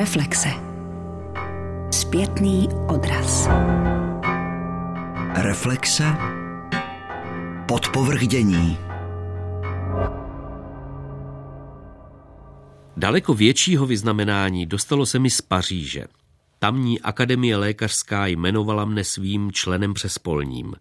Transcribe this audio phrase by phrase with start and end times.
[0.00, 0.48] Reflexe.
[1.90, 3.48] Zpětný odraz.
[5.34, 6.04] Reflexe.
[7.68, 8.78] Podpovrchdění.
[12.96, 16.04] Daleko většího vyznamenání dostalo se mi z Paříže.
[16.58, 20.74] Tamní akademie lékařská jmenovala mne svým členem přespolním.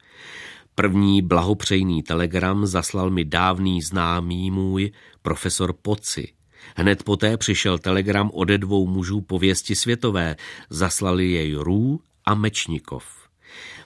[0.75, 4.91] První blahopřejný telegram zaslal mi dávný známý můj
[5.21, 6.38] profesor Poci.
[6.75, 10.35] Hned poté přišel telegram ode dvou mužů pověsti světové,
[10.69, 13.05] zaslali jej Rů a Mečnikov.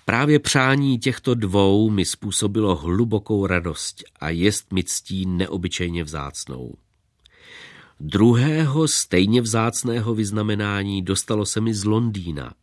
[0.05, 6.73] Právě přání těchto dvou mi způsobilo hlubokou radost a jest mi ctí neobyčejně vzácnou.
[7.99, 12.53] Druhého stejně vzácného vyznamenání dostalo se mi z Londýna.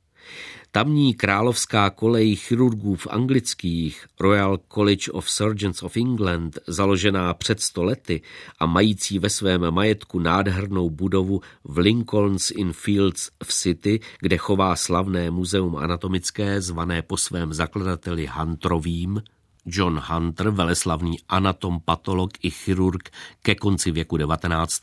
[0.72, 8.22] Tamní královská kolej chirurgů v anglických Royal College of Surgeons of England, založená před stolety
[8.58, 14.76] a mající ve svém majetku nádhernou budovu v Lincoln's Inn Fields v City, kde chová
[14.76, 19.22] slavné muzeum anatomické zvané po svém zakladateli Hunterovým,
[19.66, 23.10] John Hunter, veleslavný anatom, patolog i chirurg
[23.42, 24.80] ke konci věku 19.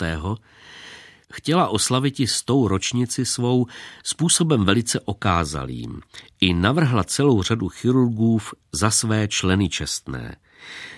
[1.33, 3.65] chtěla oslavit s tou ročnici svou
[4.03, 6.01] způsobem velice okázalým.
[6.41, 8.39] I navrhla celou řadu chirurgů
[8.71, 10.35] za své členy čestné.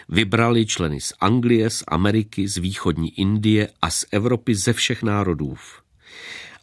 [0.10, 5.58] Vybrali členy z Anglie, z Ameriky, z východní Indie a z Evropy ze všech národů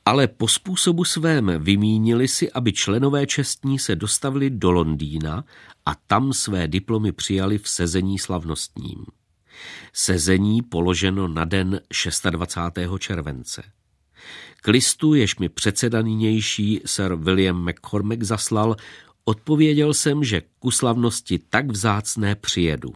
[0.07, 5.45] ale po způsobu svém vymínili si, aby členové čestní se dostavili do Londýna
[5.87, 9.07] a tam své diplomy přijali v sezení slavnostním.
[9.93, 11.81] Sezení položeno na den
[12.31, 12.89] 26.
[12.99, 13.63] července.
[14.61, 18.77] K listu, jež mi předseda nynější Sir William McCormack zaslal,
[19.25, 22.93] odpověděl jsem, že ku slavnosti tak vzácné přijedu.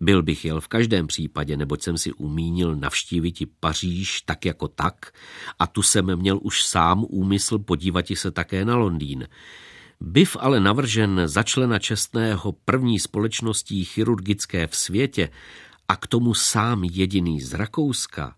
[0.00, 4.68] Byl bych jel v každém případě, neboť jsem si umínil navštívit i Paříž tak jako
[4.68, 5.12] tak
[5.58, 9.28] a tu jsem měl už sám úmysl podívat se také na Londýn.
[10.00, 15.28] Byv ale navržen za člena čestného první společností chirurgické v světě
[15.90, 18.34] a k tomu sám jediný z Rakouska,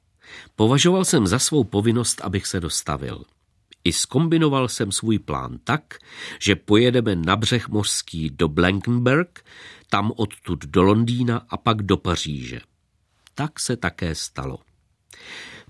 [0.56, 3.24] považoval jsem za svou povinnost, abych se dostavil.
[3.84, 5.98] I skombinoval jsem svůj plán tak,
[6.41, 9.44] že pojedeme na břeh mořský do Blankenberg,
[9.91, 12.60] tam odtud do Londýna a pak do Paříže.
[13.34, 14.58] Tak se také stalo.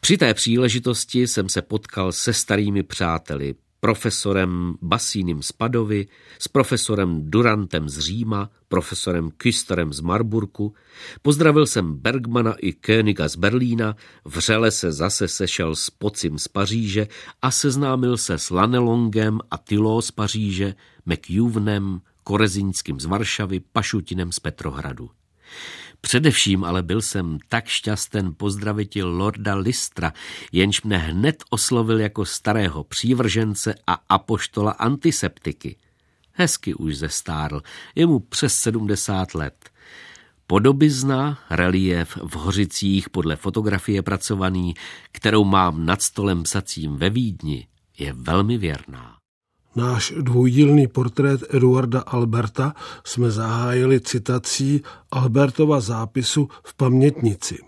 [0.01, 6.07] Při té příležitosti jsem se potkal se starými přáteli, profesorem Basínem z Padovy,
[6.39, 10.75] s profesorem Durantem z Říma, profesorem Küsterem z Marburku,
[11.23, 17.07] pozdravil jsem Bergmana i Königa z Berlína, vřele se zase sešel s Pocim z Paříže
[17.43, 20.75] a seznámil se s Lanelongem a Tylo z Paříže,
[21.07, 25.11] McJuvnem, Korezinským z Varšavy, Pašutinem z Petrohradu.
[26.05, 30.13] Především ale byl jsem tak šťasten pozdravitil Lorda Listra,
[30.53, 35.77] jenž mne hned oslovil jako starého přívržence a apoštola antiseptiky.
[36.33, 37.63] Hezky už zestárl,
[37.95, 39.71] je mu přes 70 let.
[40.47, 44.75] Podobizna, relief v Hořicích podle fotografie pracovaný,
[45.13, 47.67] kterou mám nad stolem psacím ve Vídni,
[47.99, 49.22] je velmi věrná.
[49.77, 52.75] Náš dvoudílný portrét Eduarda Alberta
[53.05, 57.59] jsme zahájili citací Albertova zápisu v pamětnici.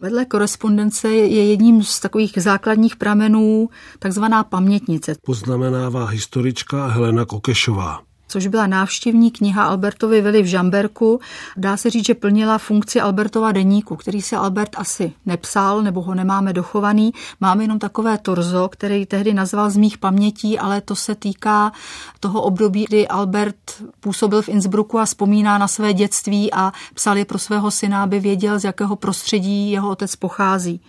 [0.00, 5.14] Vedle korespondence je jedním z takových základních pramenů takzvaná pamětnice.
[5.26, 11.20] Poznamenává historička Helena Kokešová což byla návštěvní kniha Albertovi Vili v Žamberku.
[11.56, 16.14] Dá se říct, že plnila funkci Albertova deníku, který se Albert asi nepsal, nebo ho
[16.14, 17.12] nemáme dochovaný.
[17.40, 21.72] Máme jenom takové torzo, který tehdy nazval z mých pamětí, ale to se týká
[22.20, 23.56] toho období, kdy Albert
[24.00, 28.20] působil v Innsbrucku a vzpomíná na své dětství a psal je pro svého syna, aby
[28.20, 30.80] věděl, z jakého prostředí jeho otec pochází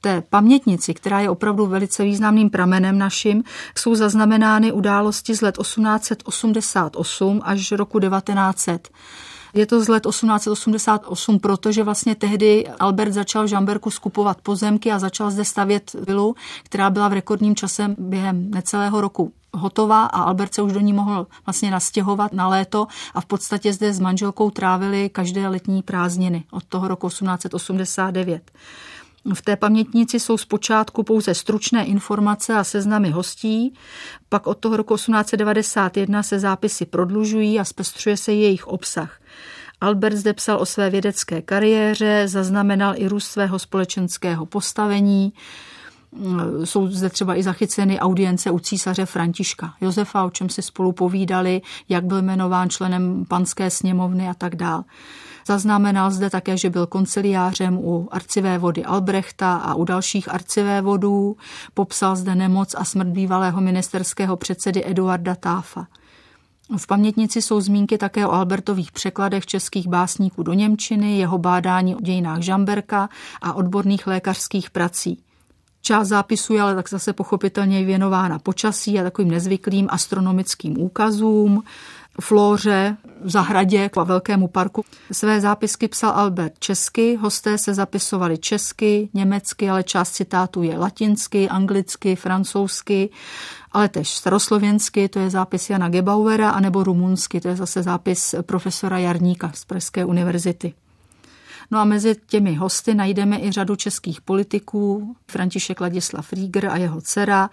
[0.00, 3.44] té pamětnici, která je opravdu velice významným pramenem naším,
[3.78, 8.88] jsou zaznamenány události z let 1888 až roku 1900.
[9.54, 14.98] Je to z let 1888, protože vlastně tehdy Albert začal v Žamberku skupovat pozemky a
[14.98, 20.54] začal zde stavět vilu, která byla v rekordním čase během necelého roku hotová a Albert
[20.54, 24.50] se už do ní mohl vlastně nastěhovat na léto a v podstatě zde s manželkou
[24.50, 28.50] trávili každé letní prázdniny od toho roku 1889.
[29.34, 33.74] V té pamětnici jsou zpočátku pouze stručné informace a seznamy hostí,
[34.28, 39.20] pak od toho roku 1891 se zápisy prodlužují a zpestřuje se jejich obsah.
[39.80, 45.32] Albert zde psal o své vědecké kariéře, zaznamenal i růst svého společenského postavení,
[46.64, 51.62] Jsou zde třeba i zachyceny audience u císaře Františka Josefa, o čem si spolu povídali,
[51.88, 54.84] jak byl jmenován členem panské sněmovny a tak dále.
[55.46, 61.36] Zaznamenal zde také, že byl konciliářem u arcivé vody Albrechta a u dalších arcivé vodů.
[61.74, 65.86] Popsal zde nemoc a smrt bývalého ministerského předsedy Eduarda Táfa.
[66.76, 72.00] V pamětnici jsou zmínky také o Albertových překladech českých básníků do Němčiny, jeho bádání o
[72.00, 73.08] dějinách Žamberka
[73.42, 75.22] a odborných lékařských prací.
[75.82, 81.62] Část zápisu je ale tak zase pochopitelně věnována počasí a takovým nezvyklým astronomickým úkazům,
[82.20, 84.84] flóře v zahradě a velkému parku.
[85.12, 91.48] Své zápisky psal Albert česky, hosté se zapisovali česky, německy, ale část citátů je latinsky,
[91.48, 93.10] anglicky, francouzsky,
[93.72, 98.98] ale tež staroslověnsky, to je zápis Jana Gebauera, anebo rumunsky, to je zase zápis profesora
[98.98, 100.74] Jarníka z Pražské univerzity.
[101.70, 107.00] No a mezi těmi hosty najdeme i řadu českých politiků, František Ladislav Rieger a jeho
[107.00, 107.50] dcera.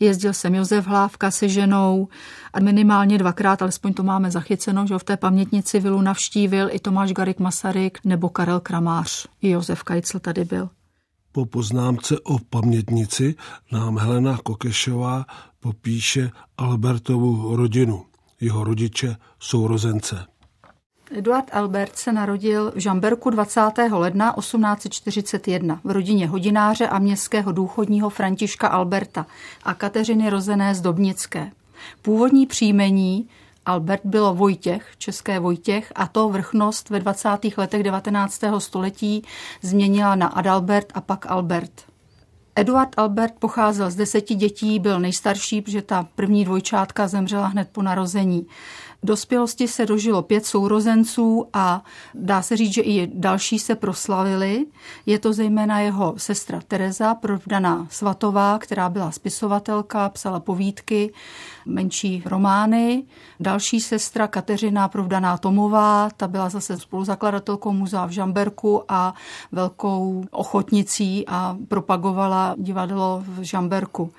[0.00, 2.08] Jezdil jsem Josef Hlávka se ženou
[2.52, 7.12] a minimálně dvakrát, alespoň to máme zachyceno, že v té pamětnici vilu navštívil i Tomáš
[7.12, 9.26] Garik Masaryk nebo Karel Kramář.
[9.42, 10.68] I Josef Kajcl tady byl.
[11.32, 13.34] Po poznámce o pamětnici
[13.72, 15.24] nám Helena Kokešová
[15.60, 18.04] popíše Albertovu rodinu,
[18.40, 20.26] jeho rodiče, sourozence.
[21.10, 23.60] Eduard Albert se narodil v Žamberku 20.
[23.90, 29.26] ledna 1841 v rodině hodináře a městského důchodního Františka Alberta
[29.64, 31.50] a Kateřiny rozené z Dobnické.
[32.02, 33.28] Původní příjmení
[33.66, 37.28] Albert bylo Vojtěch, české Vojtěch, a to vrchnost ve 20.
[37.56, 38.40] letech 19.
[38.58, 39.22] století
[39.62, 41.72] změnila na Adalbert a pak Albert.
[42.58, 47.82] Eduard Albert pocházel z deseti dětí, byl nejstarší, protože ta první dvojčátka zemřela hned po
[47.82, 48.46] narození
[49.02, 51.84] dospělosti se dožilo pět sourozenců a
[52.14, 54.66] dá se říct, že i další se proslavili.
[55.06, 61.12] Je to zejména jeho sestra Tereza, provdaná Svatová, která byla spisovatelka, psala povídky,
[61.66, 63.04] menší romány.
[63.40, 69.14] Další sestra Kateřina Provdaná Tomová, ta byla zase spoluzakladatelkou muzea v Žamberku a
[69.52, 74.12] velkou ochotnicí a propagovala divadlo v Žamberku.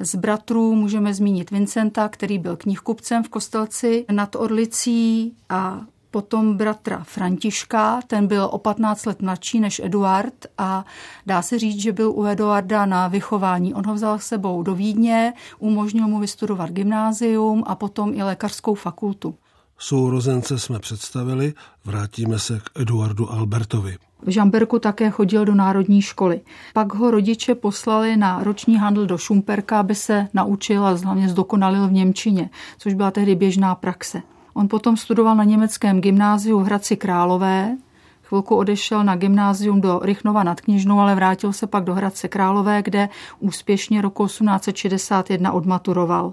[0.00, 5.80] Z bratrů můžeme zmínit Vincenta, který byl knihkupcem v Kostelci nad Orlicí a
[6.12, 10.84] potom bratra Františka, ten byl o 15 let mladší než Eduard a
[11.26, 13.74] dá se říct, že byl u Eduarda na vychování.
[13.74, 18.74] On ho vzal s sebou do Vídně, umožnil mu vystudovat gymnázium a potom i lékařskou
[18.74, 19.34] fakultu.
[19.78, 21.54] Sourozence jsme představili,
[21.84, 23.96] vrátíme se k Eduardu Albertovi.
[24.22, 26.40] V Žamberku také chodil do národní školy.
[26.74, 31.88] Pak ho rodiče poslali na roční handl do Šumperka, aby se naučil a hlavně zdokonalil
[31.88, 34.22] v Němčině, což byla tehdy běžná praxe.
[34.54, 37.76] On potom studoval na německém gymnáziu v Hradci Králové,
[38.22, 42.82] chvilku odešel na gymnázium do Rychnova nad Knižnou, ale vrátil se pak do Hradce Králové,
[42.82, 43.08] kde
[43.40, 46.32] úspěšně roku 1861 odmaturoval.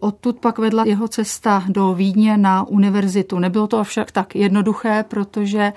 [0.00, 3.38] Odtud pak vedla jeho cesta do Vídně na univerzitu.
[3.38, 5.72] Nebylo to však tak jednoduché, protože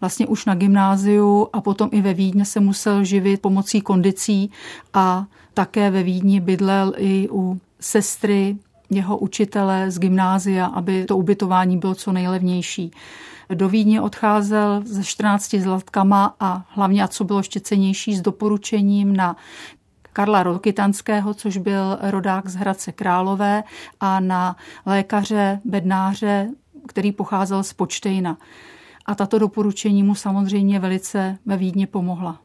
[0.00, 4.50] vlastně už na gymnáziu a potom i ve Vídně se musel živit pomocí kondicí
[4.94, 8.56] a také ve Vídni bydlel i u sestry
[8.90, 12.90] jeho učitele z gymnázia, aby to ubytování bylo co nejlevnější.
[13.54, 19.16] Do Vídně odcházel ze 14 zlatkama a hlavně, a co bylo ještě cenější, s doporučením
[19.16, 19.36] na
[20.12, 23.62] Karla Rokytanského, což byl rodák z Hradce Králové
[24.00, 24.56] a na
[24.86, 26.48] lékaře, bednáře,
[26.86, 28.38] který pocházel z Počtejna.
[29.06, 32.38] A tato doporučení mu samozřejmě velice ve Vídně pomohla.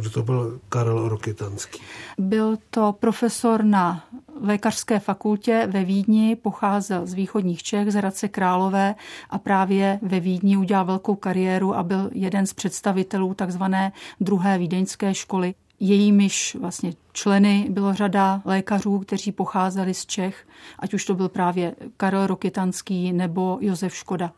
[0.00, 1.80] Kdo to byl Karel Rokytanský?
[2.18, 4.04] Byl to profesor na
[4.40, 8.94] lékařské fakultě ve Vídni, pocházel z východních Čech, z Hradce Králové
[9.30, 15.14] a právě ve Vídni udělal velkou kariéru a byl jeden z představitelů takzvané druhé vídeňské
[15.14, 15.54] školy.
[15.80, 20.46] Jejímiž vlastně členy bylo řada lékařů, kteří pocházeli z Čech,
[20.78, 24.32] ať už to byl právě Karel Rokytanský nebo Josef Škoda.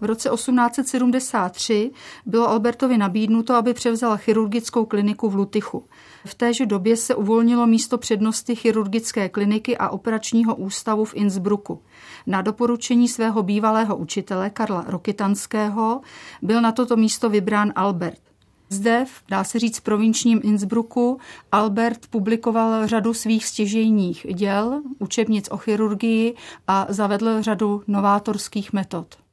[0.00, 1.90] V roce 1873
[2.26, 5.84] bylo Albertovi nabídnuto, aby převzal chirurgickou kliniku v Lutychu.
[6.26, 11.82] V téže době se uvolnilo místo přednosti chirurgické kliniky a operačního ústavu v Innsbrucku.
[12.26, 16.00] Na doporučení svého bývalého učitele Karla Rokytanského
[16.42, 18.24] byl na toto místo vybrán Albert.
[18.68, 21.18] Zde, dá se říct, v provinčním Innsbrucku
[21.52, 26.34] Albert publikoval řadu svých stěžejních děl, učebnic o chirurgii
[26.66, 29.23] a zavedl řadu novátorských metod.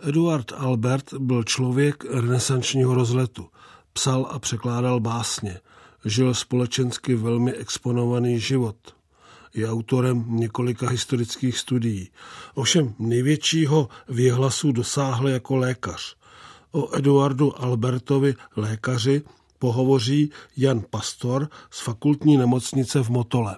[0.00, 3.48] Eduard Albert byl člověk renesančního rozletu.
[3.92, 5.60] Psal a překládal básně.
[6.04, 8.76] Žil společensky velmi exponovaný život.
[9.54, 12.10] Je autorem několika historických studií.
[12.54, 16.16] Ovšem největšího věhlasu dosáhl jako lékař.
[16.72, 19.22] O Eduardu Albertovi lékaři
[19.58, 23.56] pohovoří Jan Pastor z fakultní nemocnice v Motole.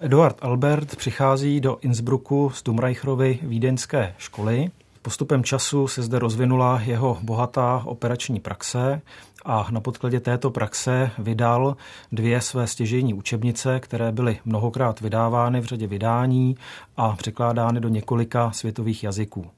[0.00, 4.70] Eduard Albert přichází do Innsbrucku z Dumreicherovy vídeňské školy.
[5.02, 9.02] Postupem času se zde rozvinula jeho bohatá operační praxe
[9.44, 11.76] a na podkladě této praxe vydal
[12.12, 16.56] dvě své stěžejní učebnice, které byly mnohokrát vydávány v řadě vydání
[16.96, 19.50] a překládány do několika světových jazyků.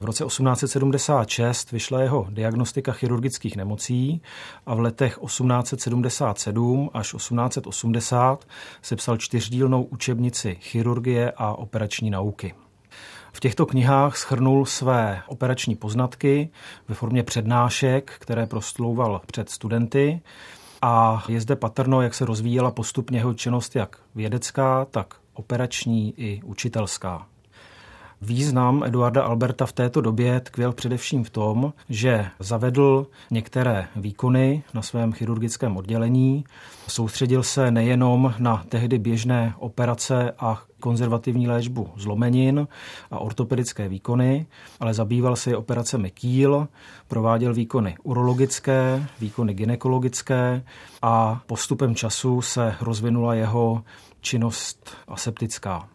[0.00, 4.22] V roce 1876 vyšla jeho diagnostika chirurgických nemocí
[4.66, 8.44] a v letech 1877 až 1880
[8.82, 12.54] sepsal čtyřdílnou učebnici chirurgie a operační nauky.
[13.32, 16.50] V těchto knihách schrnul své operační poznatky
[16.88, 20.20] ve formě přednášek, které prostlouval před studenty
[20.82, 26.42] a je zde patrno, jak se rozvíjela postupně jeho činnost jak vědecká, tak operační i
[26.44, 27.26] učitelská.
[28.24, 34.82] Význam Eduarda Alberta v této době tkvěl především v tom, že zavedl některé výkony na
[34.82, 36.44] svém chirurgickém oddělení,
[36.88, 42.68] soustředil se nejenom na tehdy běžné operace a konzervativní léčbu zlomenin
[43.10, 44.46] a ortopedické výkony,
[44.80, 46.68] ale zabýval se i operacemi kýl,
[47.08, 50.64] prováděl výkony urologické, výkony ginekologické
[51.02, 53.84] a postupem času se rozvinula jeho
[54.20, 55.91] činnost aseptická.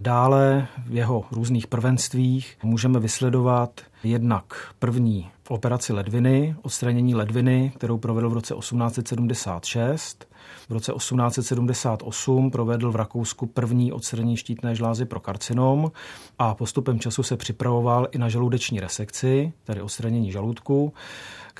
[0.00, 7.98] Dále v jeho různých prvenstvích můžeme vysledovat jednak první v operaci ledviny, odstranění ledviny, kterou
[7.98, 10.28] provedl v roce 1876.
[10.68, 15.92] V roce 1878 provedl v Rakousku první odstranění štítné žlázy pro karcinom
[16.38, 20.92] a postupem času se připravoval i na žaludeční resekci, tedy odstranění žaludku,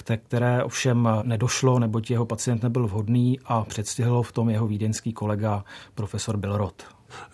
[0.05, 5.65] které ovšem nedošlo, neboť jeho pacient nebyl vhodný a předstihl v tom jeho vídeňský kolega
[5.95, 6.85] profesor Bilrod.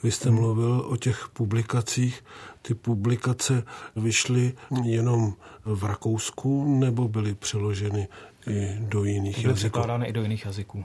[0.02, 2.24] Vy jste mluvil o těch publikacích.
[2.62, 3.62] Ty publikace
[3.96, 4.52] vyšly
[4.84, 8.08] jenom v Rakousku nebo byly přeloženy
[8.46, 9.42] i do jiných byly jazyků?
[9.42, 10.84] Byly překládány i do jiných jazyků.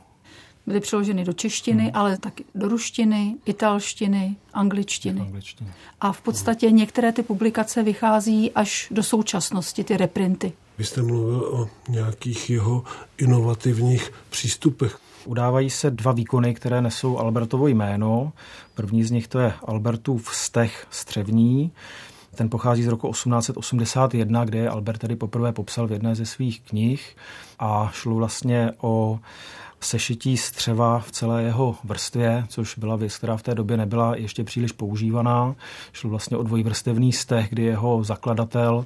[0.68, 1.92] Byly přeloženy do češtiny, hmm.
[1.94, 5.22] ale taky do ruštiny, italštiny, angličtiny.
[5.22, 5.72] angličtiny.
[6.02, 10.54] A v podstatě některé ty publikace vychází až do současnosti, ty reprinty.
[10.78, 12.84] Vy jste mluvil o nějakých jeho
[13.18, 15.00] inovativních přístupech.
[15.26, 18.34] Udávají se dva výkony, které nesou Albertovo jméno.
[18.76, 21.72] První z nich to je Albertův stech střevní.
[22.38, 27.16] Ten pochází z roku 1881, kde Albert tedy poprvé popsal v jedné ze svých knih
[27.60, 29.20] a šlo vlastně o
[29.82, 34.44] sešití střeva v celé jeho vrstvě, což byla věc, která v té době nebyla ještě
[34.44, 35.56] příliš používaná.
[35.94, 38.86] Šlo vlastně o dvojvrstevný steh, kdy jeho zakladatel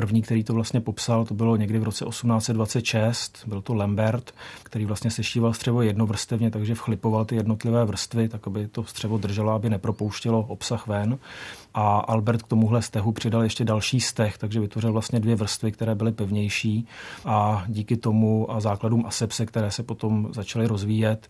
[0.00, 4.84] První, který to vlastně popsal, to bylo někdy v roce 1826, byl to Lambert, který
[4.84, 9.70] vlastně sešíval střevo jednovrstevně, takže vchlipoval ty jednotlivé vrstvy, tak aby to střevo drželo, aby
[9.70, 11.18] nepropouštělo obsah ven.
[11.74, 15.94] A Albert k tomuhle stehu přidal ještě další steh, takže vytvořil vlastně dvě vrstvy, které
[15.94, 16.86] byly pevnější
[17.24, 21.28] a díky tomu a základům asepse, které se potom začaly rozvíjet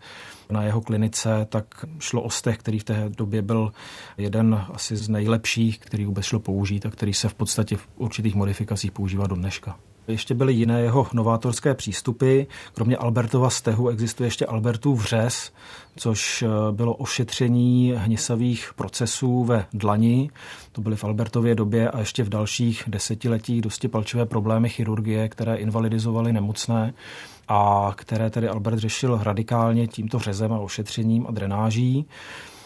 [0.51, 3.73] na jeho klinice, tak šlo o steh, který v té době byl
[4.19, 8.35] jeden asi z nejlepších, který vůbec šlo použít a který se v podstatě v určitých
[8.35, 9.77] modifikacích používá do dneška.
[10.09, 12.43] Ještě byly jiné jeho novátorské přístupy.
[12.75, 15.53] Kromě Albertova stehu existuje ještě Albertův vřez,
[15.97, 20.31] což eh, bylo ošetření hnisavých procesů ve dlani.
[20.73, 25.57] To byly v Albertově době a ještě v dalších desetiletích dosti palčivé problémy chirurgie, které
[25.57, 26.95] invalidizovaly nemocné
[27.53, 32.07] a které tedy Albert řešil radikálně tímto řezem a ošetřením a drenáží.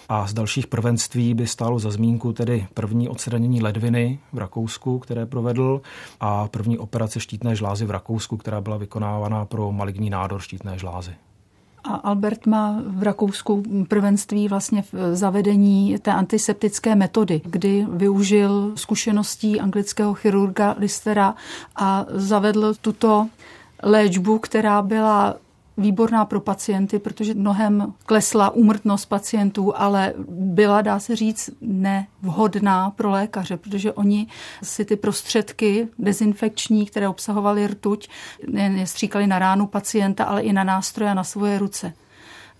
[0.08, 5.26] A z dalších prvenství by stálo za zmínku tedy první odstranění ledviny v Rakousku, které
[5.26, 5.80] provedl,
[6.20, 11.14] a první operace štítné žlázy v Rakousku, která byla vykonávána pro maligní nádor štítné žlázy.
[11.84, 19.60] A Albert má v Rakousku prvenství vlastně v zavedení té antiseptické metody, kdy využil zkušeností
[19.60, 21.34] anglického chirurga Listera
[21.76, 23.28] a zavedl tuto
[23.84, 25.36] léčbu, která byla
[25.76, 33.10] výborná pro pacienty, protože mnohem klesla úmrtnost pacientů, ale byla, dá se říct, nevhodná pro
[33.10, 34.26] lékaře, protože oni
[34.62, 38.08] si ty prostředky dezinfekční, které obsahovaly rtuť,
[38.52, 41.92] nestříkali na ránu pacienta, ale i na nástroje a na svoje ruce.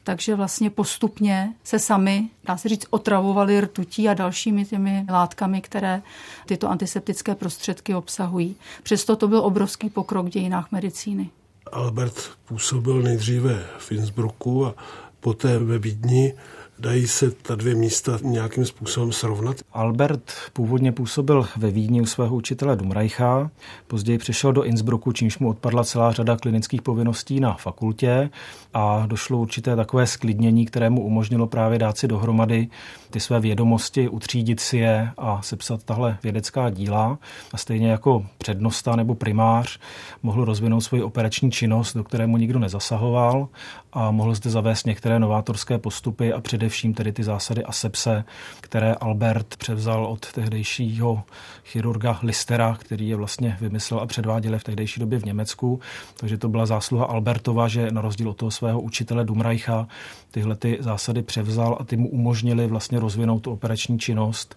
[0.05, 6.03] Takže vlastně postupně se sami, dá se říct, otravovali rtutí a dalšími těmi látkami, které
[6.47, 8.57] tyto antiseptické prostředky obsahují.
[8.83, 11.31] Přesto to byl obrovský pokrok v dějinách medicíny.
[11.73, 14.75] Albert působil nejdříve v Innsbrucku a
[15.21, 16.35] poté ve Vídni.
[16.79, 19.57] Dají se ta dvě místa nějakým způsobem srovnat?
[19.73, 23.51] Albert původně působil ve Vídni u svého učitele Dumreicha,
[23.87, 28.31] později přešel do Innsbrucku, čímž mu odpadla celá řada klinických povinností na fakultě
[28.75, 32.69] a došlo určité takové sklidnění, které mu umožnilo právě dát si dohromady
[33.11, 37.19] ty své vědomosti, utřídit si je a sepsat tahle vědecká díla.
[37.53, 39.79] A stejně jako přednosta nebo primář
[40.23, 43.49] mohl rozvinout svoji operační činnost, do které mu nikdo nezasahoval
[43.93, 46.64] a mohl zde zavést některé novátorské postupy a především
[46.95, 48.25] tedy ty zásady asepse,
[48.61, 51.23] které Albert převzal od tehdejšího
[51.65, 55.81] chirurga Listera, který je vlastně vymyslel a předváděl v tehdejší době v Německu.
[56.17, 59.89] Takže to byla zásluha Albertova, že na rozdíl od toho svého učitele Dumreicha
[60.31, 64.57] tyhle ty zásady převzal a ty mu umožnili vlastně rozvinout tu operační činnost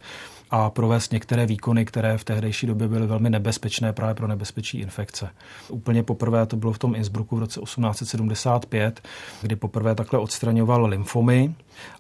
[0.50, 5.30] a provést některé výkony, které v tehdejší době byly velmi nebezpečné právě pro nebezpečí infekce.
[5.70, 9.02] Úplně poprvé to bylo v tom Innsbrucku v roce 1875,
[9.42, 11.56] kdy poprvé takhle odstraňoval lymfomy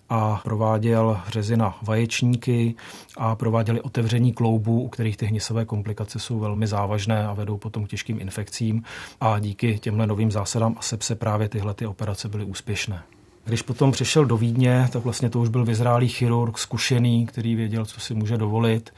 [0.09, 2.75] a prováděl řezy na vaječníky
[3.17, 7.85] a prováděli otevření kloubů, u kterých ty hnisové komplikace jsou velmi závažné a vedou potom
[7.85, 8.83] k těžkým infekcím
[9.21, 13.03] a díky těmhle novým zásadám asepse právě tyhle ty operace byly úspěšné.
[13.45, 17.85] Když potom přišel do Vídně, tak vlastně to už byl vyzrálý chirurg, zkušený, který věděl,
[17.85, 18.93] co si může dovolit.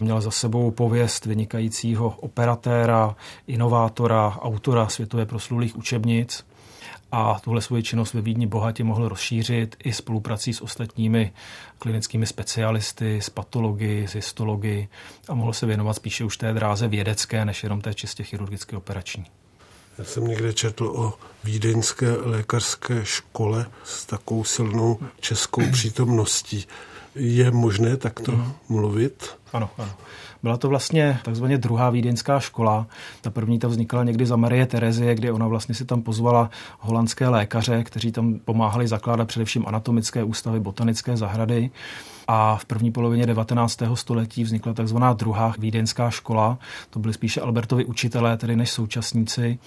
[0.00, 3.16] Měl za sebou pověst vynikajícího operatéra,
[3.46, 6.44] inovátora, autora světově proslulých učebnic
[7.14, 11.32] a tuhle svoji činnost ve Vídni bohatě mohl rozšířit i spoluprací s ostatními
[11.78, 14.88] klinickými specialisty, s patology, s histology
[15.28, 19.24] a mohl se věnovat spíše už té dráze vědecké, než jenom té čistě chirurgické operační.
[19.98, 26.66] Já jsem někde četl o vídeňské lékařské škole s takovou silnou českou přítomností.
[27.14, 28.52] Je možné takto mm.
[28.68, 29.36] mluvit?
[29.52, 29.92] Ano, ano.
[30.44, 32.86] Byla to vlastně takzvaně druhá vídeňská škola.
[33.20, 37.28] Ta první ta vznikala někdy za Marie Terezie, kdy ona vlastně si tam pozvala holandské
[37.28, 41.70] lékaře, kteří tam pomáhali zakládat především anatomické ústavy, botanické zahrady.
[42.28, 43.82] A v první polovině 19.
[43.94, 46.58] století vznikla takzvaná druhá vídeňská škola.
[46.90, 49.58] To byly spíše Albertovi učitelé, tedy než současníci.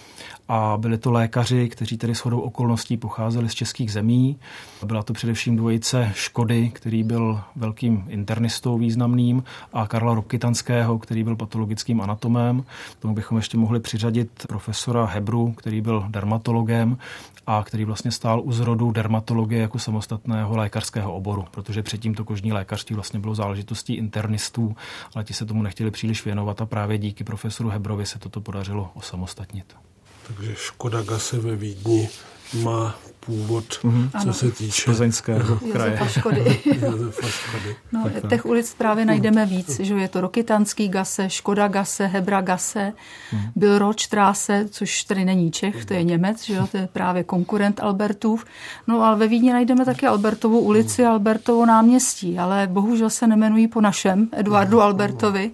[0.47, 4.37] A byli to lékaři, kteří tedy shodou okolností pocházeli z českých zemí.
[4.85, 11.35] Byla to především dvojice Škody, který byl velkým internistou významným, a Karla Rokytanského, který byl
[11.35, 12.63] patologickým anatomem.
[12.99, 16.97] Tomu bychom ještě mohli přiřadit profesora Hebru, který byl dermatologem
[17.47, 22.46] a který vlastně stál u zrodu dermatologie jako samostatného lékařského oboru, protože předtím to kožní
[22.53, 24.75] lékařství vlastně bylo záležitostí internistů,
[25.15, 28.91] ale ti se tomu nechtěli příliš věnovat a právě díky profesoru Hebrovi se toto podařilo
[28.93, 29.75] osamostatnit.
[30.27, 32.09] Takže Škoda Gase ve Vídni
[32.53, 32.95] má
[33.27, 34.09] původ, mm-hmm.
[34.11, 34.33] co ano.
[34.33, 35.91] se týče Plzeňského kraje.
[35.91, 36.59] Josefa Škody.
[36.65, 37.75] Josefa Škody.
[37.91, 42.41] No, tak, těch ulic právě najdeme víc, že je to Rokytanský Gase, Škoda Gase, Hebra
[42.41, 42.93] Gase,
[43.33, 43.39] mm.
[43.55, 47.79] byl Ročtráse, což tedy není Čech, to je Němec, že jo, to je právě konkurent
[47.79, 48.45] Albertův.
[48.87, 53.81] No ale ve Vídni najdeme také Albertovu ulici, Albertovo náměstí, ale bohužel se nemenují po
[53.81, 55.51] našem Eduardu Albertovi,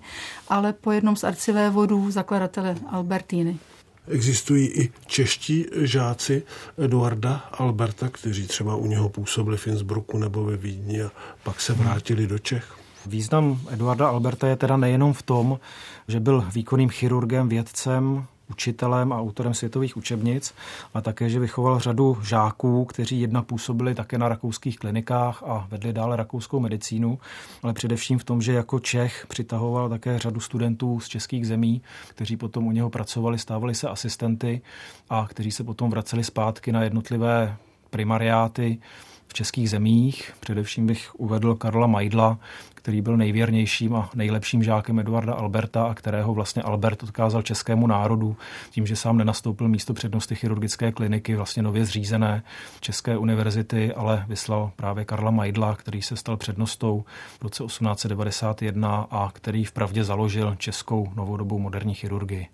[0.50, 3.60] ale po jednom z arcivévodů zakladatele Albertíny.
[4.08, 6.44] Existují i čeští žáci
[6.78, 11.12] Eduarda Alberta, kteří třeba u něho působili v Innsbrucku nebo ve Vídni a
[11.44, 12.76] pak se vrátili do Čech.
[13.06, 15.60] Význam Eduarda Alberta je teda nejenom v tom,
[16.08, 20.54] že byl výkonným chirurgem, vědcem, učitelem a autorem světových učebnic,
[20.94, 25.94] a také, že vychoval řadu žáků, kteří jednak působili také na rakouských klinikách a vedli
[25.94, 27.20] dále rakouskou medicínu,
[27.64, 32.38] ale především v tom, že jako Čech přitahoval také řadu studentů z českých zemí, kteří
[32.38, 34.62] potom u něho pracovali, stávali se asistenty
[35.10, 37.58] a kteří se potom vraceli zpátky na jednotlivé
[37.90, 38.80] primariáty
[39.28, 40.34] v českých zemích.
[40.40, 42.38] Především bych uvedl Karla Majdla,
[42.84, 48.38] který byl nejvěrnějším a nejlepším žákem Eduarda Alberta a kterého vlastně Albert odkázal českému národu
[48.70, 52.44] tím, že sám nenastoupil místo přednosti chirurgické kliniky, vlastně nově zřízené
[52.80, 57.06] České univerzity, ale vyslal právě Karla Majdla, který se stal přednostou
[57.40, 62.48] v roce 1891 a který vpravdě založil českou novodobou moderní chirurgii.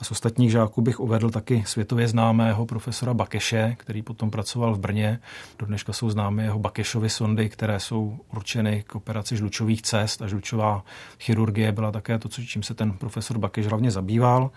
[0.00, 4.78] A z ostatních žáků bych uvedl taky světově známého profesora Bakeše, který potom pracoval v
[4.78, 5.20] Brně.
[5.58, 10.26] Do dneška jsou známy jeho Bakešovy sondy, které jsou určeny k operaci žlučových cest a
[10.26, 10.84] žlučová
[11.20, 14.50] chirurgie byla také to, čím se ten profesor Bakeš hlavně zabýval.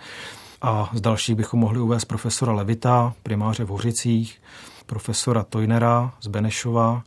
[0.62, 4.41] A z dalších bychom mohli uvést profesora Levita, primáře v Hořicích,
[4.86, 7.04] profesora Tojnera z Benešova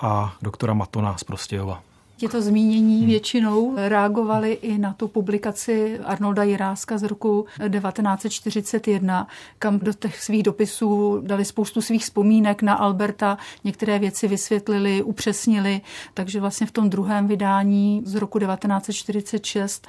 [0.00, 1.82] a doktora Matona z Prostějova.
[2.16, 9.26] Těto zmínění většinou reagovali i na tu publikaci Arnolda Jiráska z roku 1941,
[9.58, 15.80] kam do těch svých dopisů dali spoustu svých vzpomínek na Alberta, některé věci vysvětlili, upřesnili,
[16.14, 19.86] takže vlastně v tom druhém vydání z roku 1946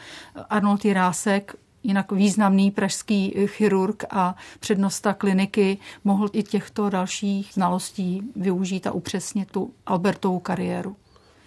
[0.49, 8.87] Arnold Jirásek jinak významný pražský chirurg a přednosta kliniky mohl i těchto dalších znalostí využít
[8.87, 10.95] a upřesnit tu Albertovu kariéru.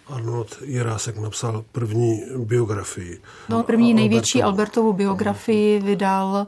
[0.09, 3.21] Arnold Jirásek napsal první biografii.
[3.49, 6.47] No, první největší Albertovu biografii vydal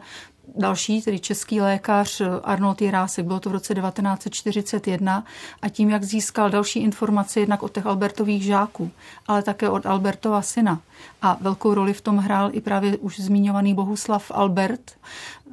[0.55, 5.25] další, tedy český lékař Arnold Jirásek, bylo to v roce 1941
[5.61, 8.91] a tím, jak získal další informace jednak od těch Albertových žáků,
[9.27, 10.81] ale také od Albertova syna.
[11.21, 14.91] A velkou roli v tom hrál i právě už zmiňovaný Bohuslav Albert,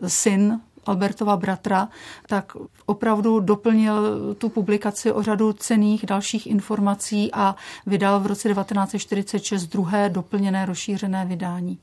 [0.07, 1.89] syn Albertova bratra,
[2.27, 2.53] tak
[2.87, 10.09] opravdu doplnil tu publikaci o řadu cených dalších informací a vydal v roce 1946 druhé
[10.09, 11.79] doplněné rozšířené vydání.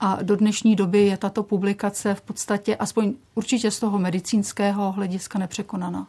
[0.00, 5.38] A do dnešní doby je tato publikace v podstatě, aspoň určitě z toho medicínského hlediska,
[5.38, 6.06] nepřekonaná.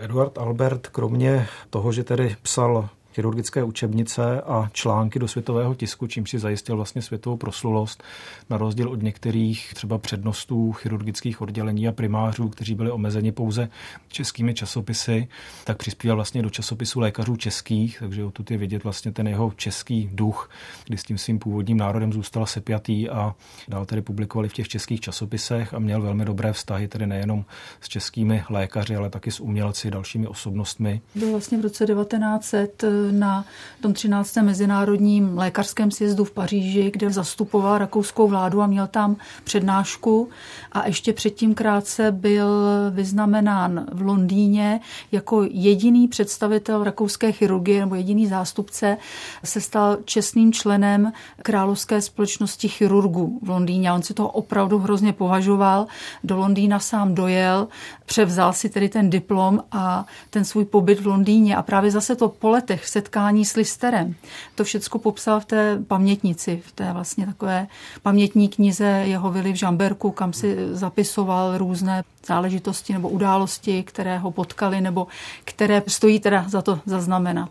[0.00, 6.26] Eduard Albert, kromě toho, že tedy psal chirurgické učebnice a články do světového tisku, čím
[6.26, 8.02] si zajistil vlastně světovou proslulost,
[8.50, 13.68] na rozdíl od některých třeba přednostů chirurgických oddělení a primářů, kteří byli omezeni pouze
[14.08, 15.28] českými časopisy,
[15.64, 20.10] tak přispíval vlastně do časopisu lékařů českých, takže tu je vidět vlastně ten jeho český
[20.12, 20.50] duch,
[20.86, 23.34] kdy s tím svým původním národem zůstal sepjatý a
[23.68, 27.44] dál tedy publikovali v těch českých časopisech a měl velmi dobré vztahy tedy nejenom
[27.80, 31.00] s českými lékaři, ale taky s umělci, dalšími osobnostmi.
[31.14, 33.44] Byl vlastně v roce 1900 na
[33.80, 34.36] tom 13.
[34.36, 40.28] mezinárodním lékařském sjezdu v Paříži, kde zastupoval rakouskou vládu a měl tam přednášku.
[40.72, 42.48] A ještě předtím krátce byl
[42.90, 44.80] vyznamenán v Londýně
[45.12, 48.96] jako jediný představitel rakouské chirurgie nebo jediný zástupce
[49.44, 53.92] se stal čestným členem Královské společnosti chirurgů v Londýně.
[53.92, 55.86] On si toho opravdu hrozně považoval.
[56.24, 57.68] Do Londýna sám dojel,
[58.06, 61.56] převzal si tedy ten diplom a ten svůj pobyt v Londýně.
[61.56, 64.14] A právě zase to po letech setkání s Listerem.
[64.54, 67.66] To všechno popsal v té pamětnici, v té vlastně takové
[68.02, 74.30] pamětní knize jeho vily v Žamberku, kam si zapisoval různé záležitosti nebo události, které ho
[74.30, 75.06] potkaly nebo
[75.44, 77.50] které stojí teda za to zaznamenat.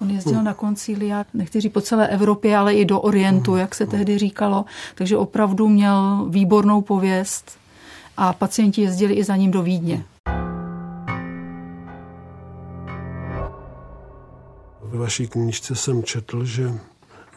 [0.00, 0.44] On jezdil hmm.
[0.44, 3.60] na koncilia, nechci po celé Evropě, ale i do Orientu, hmm.
[3.60, 4.64] jak se tehdy říkalo,
[4.94, 7.58] takže opravdu měl výbornou pověst
[8.16, 10.04] a pacienti jezdili i za ním do Vídně.
[14.92, 16.72] Ve vaší knížce jsem četl, že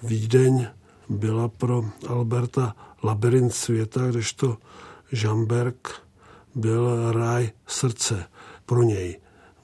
[0.03, 0.67] Vídeň
[1.09, 4.57] byla pro Alberta labirint světa, kdežto
[5.11, 6.01] Žamberg
[6.55, 8.25] byl ráj srdce
[8.65, 9.19] pro něj.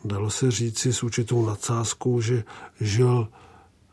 [0.06, 2.44] Dalo se říci s určitou nadsázkou, že
[2.82, 3.28] žil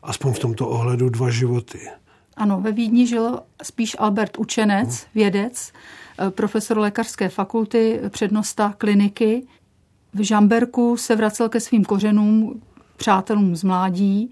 [0.03, 1.79] aspoň v tomto ohledu dva životy.
[2.37, 5.71] Ano, ve Vídni žil spíš Albert učenec, vědec,
[6.29, 9.47] profesor lékařské fakulty, přednosta kliniky.
[10.13, 12.61] V Žamberku se vracel ke svým kořenům,
[12.99, 14.31] přátelům z mládí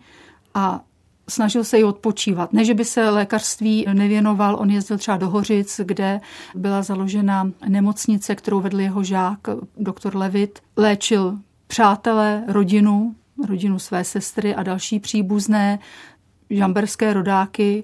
[0.53, 0.81] a
[1.29, 2.53] snažil se i odpočívat.
[2.53, 6.19] Ne, že by se lékařství nevěnoval, on jezdil třeba do Hořic, kde
[6.55, 9.39] byla založena nemocnice, kterou vedl jeho žák,
[9.77, 10.59] doktor Levit.
[10.77, 13.15] Léčil přátele, rodinu,
[13.47, 15.79] rodinu své sestry a další příbuzné,
[16.49, 17.83] žamberské rodáky,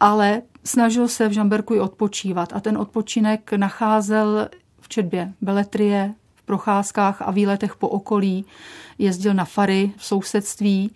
[0.00, 4.48] ale snažil se v Žamberku i odpočívat a ten odpočinek nacházel
[4.80, 6.14] v četbě beletrie,
[6.50, 8.44] procházkách a výletech po okolí,
[8.98, 10.90] jezdil na fary v sousedství.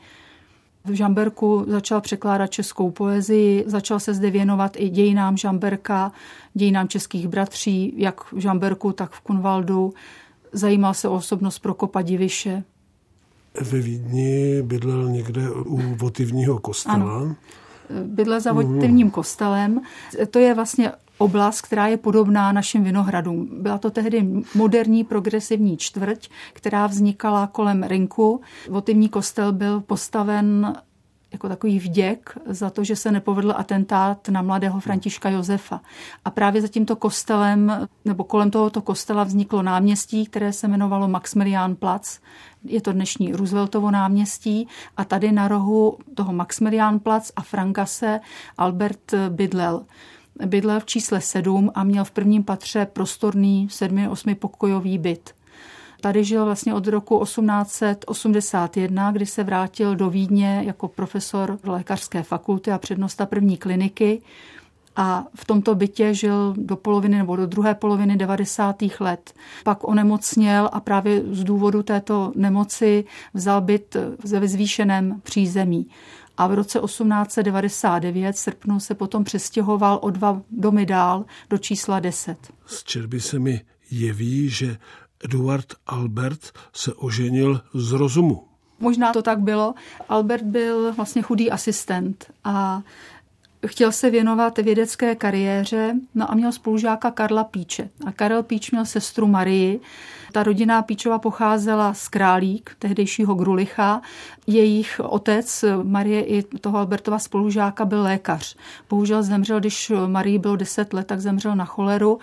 [0.85, 6.13] V Žamberku začal překládat českou poezii, začal se zde věnovat i dějinám Žamberka,
[6.55, 9.95] dějinám českých bratří, jak v Žamberku, tak v Kunvaldu.
[10.53, 12.63] Zajímal se o osobnost Prokopa Diviše.
[13.61, 17.17] Ve Vídni bydlel někde u votivního kostela.
[17.17, 17.37] Ano.
[18.05, 19.81] Bydlel za votivním kostelem.
[20.31, 23.49] To je vlastně oblast, která je podobná našim vinohradům.
[23.53, 28.41] Byla to tehdy moderní progresivní čtvrť, která vznikala kolem rynku.
[28.69, 30.75] Votivní kostel byl postaven
[31.35, 35.81] jako takový vděk za to, že se nepovedl atentát na mladého Františka Josefa.
[36.25, 41.77] A právě za tímto kostelem, nebo kolem tohoto kostela vzniklo náměstí, které se jmenovalo Maximilian
[41.77, 42.19] Platz.
[42.65, 48.21] Je to dnešní Rooseveltovo náměstí a tady na rohu toho Maximilian Platz a Frankase
[48.59, 49.85] Albert bydlel
[50.47, 55.35] bydlel v čísle 7 a měl v prvním patře prostorný 7-8 pokojový byt.
[56.05, 62.71] Tady žil vlastně od roku 1881, kdy se vrátil do Vídně jako profesor lékařské fakulty
[62.71, 64.23] a přednosta první kliniky
[64.97, 68.83] a v tomto bytě žil do poloviny nebo do druhé poloviny 90.
[69.01, 69.35] let.
[69.65, 75.87] Pak onemocněl a právě z důvodu této nemoci vzal byt ve vyzvýšeném přízemí
[76.37, 82.39] a v roce 1899 srpnu se potom přestěhoval o dva domy dál do čísla 10.
[82.67, 84.77] Z čerby se mi jeví, že
[85.25, 88.45] Eduard Albert se oženil z rozumu.
[88.81, 89.75] Možná to tak bylo.
[90.09, 92.83] Albert byl vlastně chudý asistent a
[93.67, 97.89] chtěl se věnovat vědecké kariéře, no a měl spolužáka Karla Píče.
[98.07, 99.81] A Karel Píč měl sestru Marii.
[100.33, 104.03] Ta rodina Píčova pocházela z Králík, tehdejšího Grulicha.
[104.47, 108.57] Jejich otec Marie i toho Albertova spolužáka byl lékař.
[108.91, 112.19] Bohužel zemřel, když Marii bylo 10 let, tak zemřel na choleru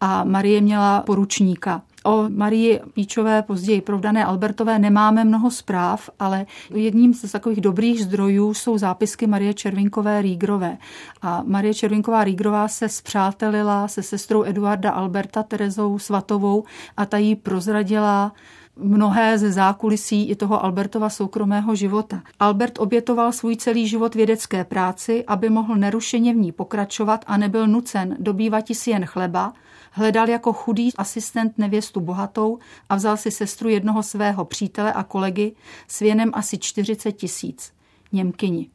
[0.00, 1.82] a Marie měla poručníka.
[2.06, 8.54] O Marii Píčové, později provdané Albertové, nemáme mnoho zpráv, ale jedním z takových dobrých zdrojů
[8.54, 10.78] jsou zápisky Marie Červinkové Rígrové.
[11.22, 16.64] A Marie Červinková Rígrová se zpřátelila se sestrou Eduarda Alberta Terezou Svatovou
[16.96, 18.32] a ta jí prozradila
[18.76, 22.22] mnohé ze zákulisí i toho Albertova soukromého života.
[22.40, 27.66] Albert obětoval svůj celý život vědecké práci, aby mohl nerušeně v ní pokračovat a nebyl
[27.66, 29.52] nucen dobývat si jen chleba,
[29.98, 35.54] Hledal jako chudý asistent nevěstu bohatou a vzal si sestru jednoho svého přítele a kolegy
[35.88, 37.72] s věnem asi 40 tisíc,
[38.12, 38.70] Němkyni.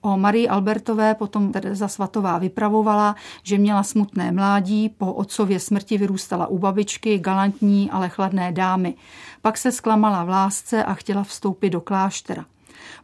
[0.00, 6.46] O Marii Albertové potom Tereza Svatová vypravovala, že měla smutné mládí, po otcově smrti vyrůstala
[6.46, 8.94] u babičky, galantní, ale chladné dámy.
[9.42, 12.44] Pak se zklamala v lásce a chtěla vstoupit do kláštera.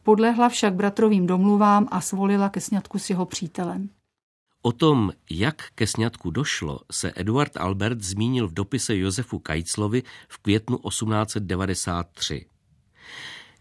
[0.02, 3.88] Podlehla však bratrovým domluvám a svolila ke sňatku s jeho přítelem.
[4.66, 10.38] O tom, jak ke sňatku došlo, se Eduard Albert zmínil v dopise Josefu Kajclovi v
[10.38, 12.46] květnu 1893.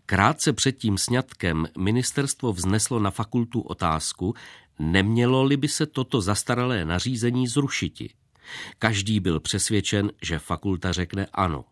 [0.05, 4.33] Krátce před tím sňatkem ministerstvo vzneslo na fakultu otázku,
[4.79, 8.13] nemělo-li by se toto zastaralé nařízení zrušiti.
[8.79, 11.65] Každý byl přesvědčen, že fakulta řekne ano.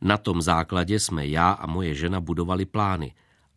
[0.00, 3.14] Na tom základě jsme já a moje žena budovali plány.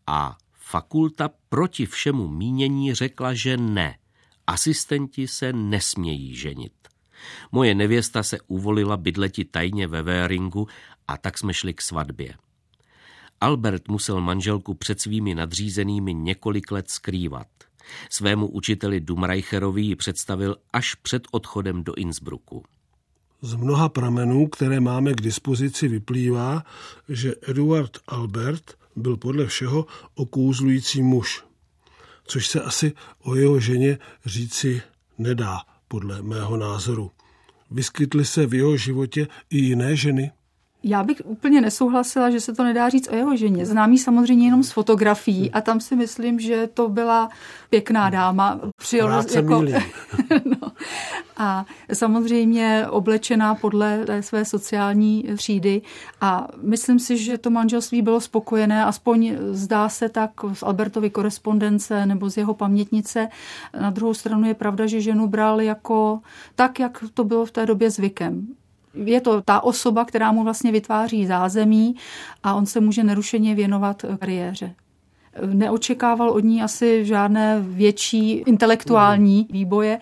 [0.07, 3.97] A fakulta proti všemu mínění řekla, že ne–
[4.49, 6.73] Asistenti se nesmějí ženit.
[7.51, 10.67] Moje nevěsta se uvolila bydleti tajně ve Véringu
[11.07, 12.33] a tak jsme šli k svatbě.
[13.41, 17.47] Albert musel manželku před svými nadřízenými několik let skrývat.
[18.09, 22.63] Svému učiteli Dumreicherovi ji představil až před odchodem do Innsbrucku.
[23.41, 26.63] Z mnoha pramenů, které máme k dispozici, vyplývá,
[27.09, 29.85] že Eduard Albert byl podle všeho
[30.15, 31.48] okouzlující muž
[32.29, 34.81] což se asi o jeho ženě říci
[35.17, 37.11] nedá, podle mého názoru.
[37.71, 40.31] Vyskytly se v jeho životě i jiné ženy?
[40.83, 43.65] Já bych úplně nesouhlasila, že se to nedá říct o jeho ženě.
[43.65, 47.29] Známý samozřejmě jenom z fotografií a tam si myslím, že to byla
[47.69, 48.59] pěkná dáma.
[48.81, 49.61] Přijel, jako,
[50.45, 50.68] no,
[51.37, 55.81] a samozřejmě oblečená podle té své sociální třídy
[56.21, 62.05] a myslím si, že to manželství bylo spokojené, aspoň zdá se tak z Albertovy korespondence
[62.05, 63.27] nebo z jeho pamětnice.
[63.81, 66.19] Na druhou stranu je pravda, že ženu bral jako
[66.55, 68.47] tak, jak to bylo v té době zvykem
[68.93, 71.95] je to ta osoba, která mu vlastně vytváří zázemí
[72.43, 74.75] a on se může nerušeně věnovat kariéře.
[75.45, 79.99] Neočekával od ní asi žádné větší intelektuální výboje,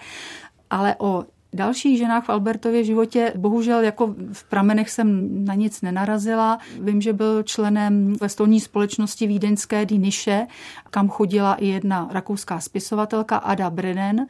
[0.69, 6.59] ale o dalších ženách v Albertově životě bohužel jako v pramenech jsem na nic nenarazila.
[6.79, 10.47] Vím, že byl členem ve stolní společnosti vídeňské Diniše,
[10.89, 14.25] kam chodila i jedna rakouská spisovatelka Ada Brennan.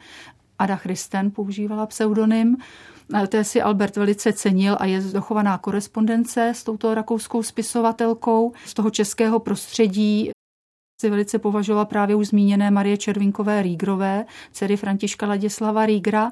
[0.59, 2.57] Ada Christen používala pseudonym.
[3.29, 8.89] To si Albert velice cenil a je dochovaná korespondence s touto rakouskou spisovatelkou z toho
[8.89, 10.31] českého prostředí
[11.01, 16.31] si velice považovala právě už zmíněné Marie Červinkové Rígrové, dcery Františka Ladislava Rígra.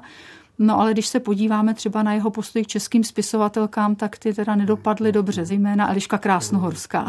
[0.58, 4.54] No ale když se podíváme třeba na jeho postoj k českým spisovatelkám, tak ty teda
[4.54, 7.06] nedopadly dobře, zejména Eliška Krásnohorská.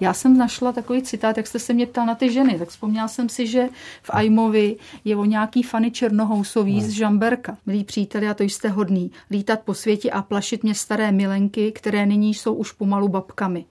[0.00, 3.08] Já jsem našla takový citát, jak jste se mě ptal na ty ženy, tak vzpomněla
[3.08, 3.68] jsem si, že
[4.02, 6.92] v Ajmovi je o nějaký Fany Černohousový z hmm.
[6.92, 7.58] Žamberka.
[7.66, 12.06] Milí příteli, a to jste hodný, lítat po světě a plašit mě staré milenky, které
[12.06, 13.64] nyní jsou už pomalu babkami.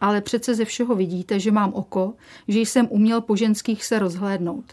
[0.00, 2.14] Ale přece ze všeho vidíte, že mám oko,
[2.48, 4.64] že jsem uměl po ženských se rozhlédnout.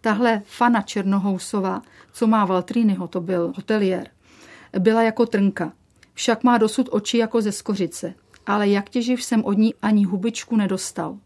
[0.00, 4.08] Tahle Fana Černohousova, co má Valtrínyho, to byl hotelier,
[4.78, 5.72] byla jako trnka.
[6.14, 8.14] Však má dosud oči jako ze skořice
[8.46, 11.16] ale jak těživ jsem od ní ani hubičku nedostal.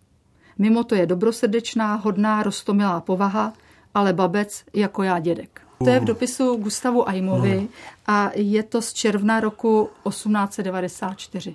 [0.59, 3.53] Mimo to je dobrosrdečná, hodná, rostomilá povaha,
[3.95, 5.61] ale babec jako já dědek.
[5.85, 7.69] To je v dopisu Gustavu Ajmovi
[8.07, 11.55] a je to z června roku 1894.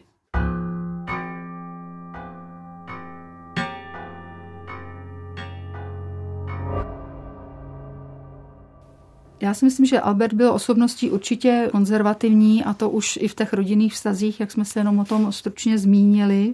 [9.39, 13.53] Já si myslím, že Albert byl osobností určitě konzervativní a to už i v těch
[13.53, 16.53] rodinných vztazích, jak jsme se jenom o tom stručně zmínili.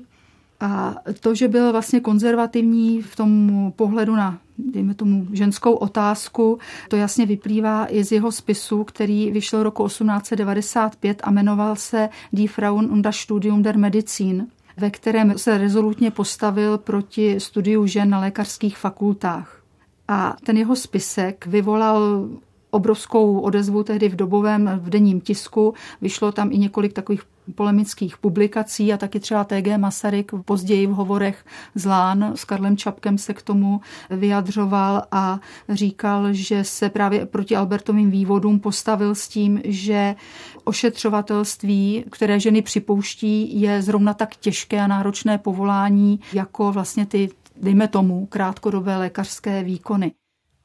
[0.59, 6.95] A to, že byl vlastně konzervativní v tom pohledu na, dejme tomu, ženskou otázku, to
[6.95, 12.91] jasně vyplývá i z jeho spisu, který vyšel roku 1895 a jmenoval se Die Frauen
[12.91, 14.47] und das Studium der Medizin.
[14.77, 19.61] ve kterém se rezolutně postavil proti studiu žen na lékařských fakultách.
[20.07, 22.27] A ten jeho spisek vyvolal
[22.71, 25.73] obrovskou odezvu tehdy v dobovém v denním tisku.
[26.01, 27.21] Vyšlo tam i několik takových
[27.55, 29.77] polemických publikací a taky třeba T.G.
[29.77, 36.33] Masaryk později v hovorech z Lán s Karlem Čapkem se k tomu vyjadřoval a říkal,
[36.33, 40.15] že se právě proti Albertovým vývodům postavil s tím, že
[40.63, 47.29] ošetřovatelství, které ženy připouští, je zrovna tak těžké a náročné povolání jako vlastně ty,
[47.61, 50.11] dejme tomu, krátkodobé lékařské výkony.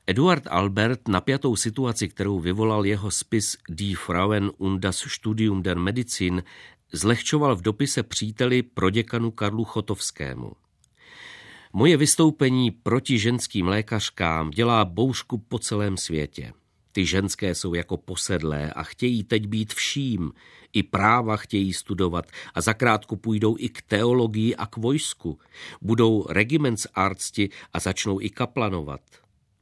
[0.08, 6.42] Eduard Albert napjatou situaci, kterou vyvolal jeho spis Die Frauen und das Studium der Medizin,
[6.92, 10.52] zlehčoval v dopise příteli proděkanu Karlu Chotovskému.
[11.72, 16.52] Moje vystoupení proti ženským lékařkám dělá bouřku po celém světě.
[16.92, 20.32] Ty ženské jsou jako posedlé a chtějí teď být vším.
[20.72, 25.38] I práva chtějí studovat a zakrátku půjdou i k teologii a k vojsku.
[25.82, 29.00] Budou regimentsarcti a začnou i kaplanovat.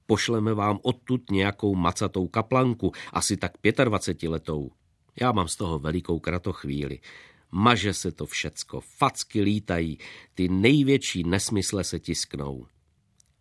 [0.06, 3.52] Pošleme vám odtud nějakou macatou kaplanku, asi tak
[3.84, 4.70] 25 letou.
[5.20, 7.00] Já mám z toho velikou kratochvíli.
[7.50, 9.98] Maže se to všecko, facky lítají,
[10.34, 12.66] ty největší nesmysle se tisknou.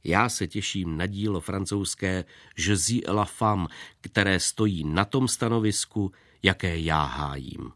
[0.04, 2.26] Já se těším na dílo francouzské
[2.58, 3.68] Je zi la femme,
[4.02, 6.12] které stojí na tom stanovisku,
[6.44, 7.72] jaké já hájím.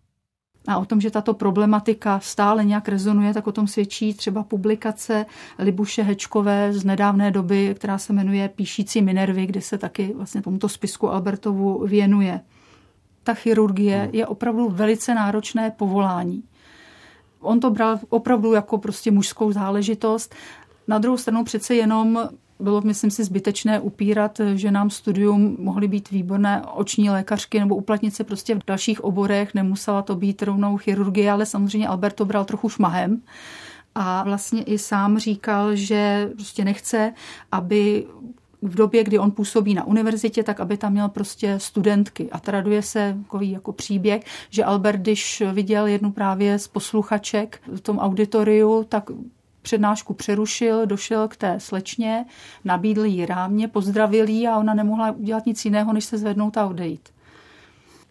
[0.68, 5.26] A o tom, že tato problematika stále nějak rezonuje, tak o tom svědčí třeba publikace
[5.60, 10.70] Libuše Hečkové z nedávné doby, která se jmenuje Píšící Minervy, kde se taky vlastně tomuto
[10.70, 12.42] spisku Albertovu věnuje.
[13.24, 16.44] Ta chirurgie je opravdu velice náročné povolání.
[17.40, 20.36] On to bral opravdu jako prostě mužskou záležitost.
[20.88, 26.12] Na druhou stranu přece jenom bylo, myslím si, zbytečné upírat, že nám studium mohly být
[26.12, 29.54] výborné oční lékařky nebo uplatnit se prostě v dalších oborech.
[29.54, 33.22] Nemusela to být rovnou chirurgie, ale samozřejmě Albert bral trochu šmahem.
[33.96, 37.14] A vlastně i sám říkal, že prostě nechce,
[37.52, 38.06] aby
[38.62, 42.30] v době, kdy on působí na univerzitě, tak aby tam měl prostě studentky.
[42.32, 47.82] A traduje se takový jako příběh, že Albert, když viděl jednu právě z posluchaček v
[47.82, 49.10] tom auditoriu, tak
[49.68, 52.26] přednášku přerušil, došel k té slečně,
[52.66, 56.66] nabídl jí rámě, pozdravil jí a ona nemohla udělat nic jiného, než se zvednout a
[56.66, 57.10] odejít.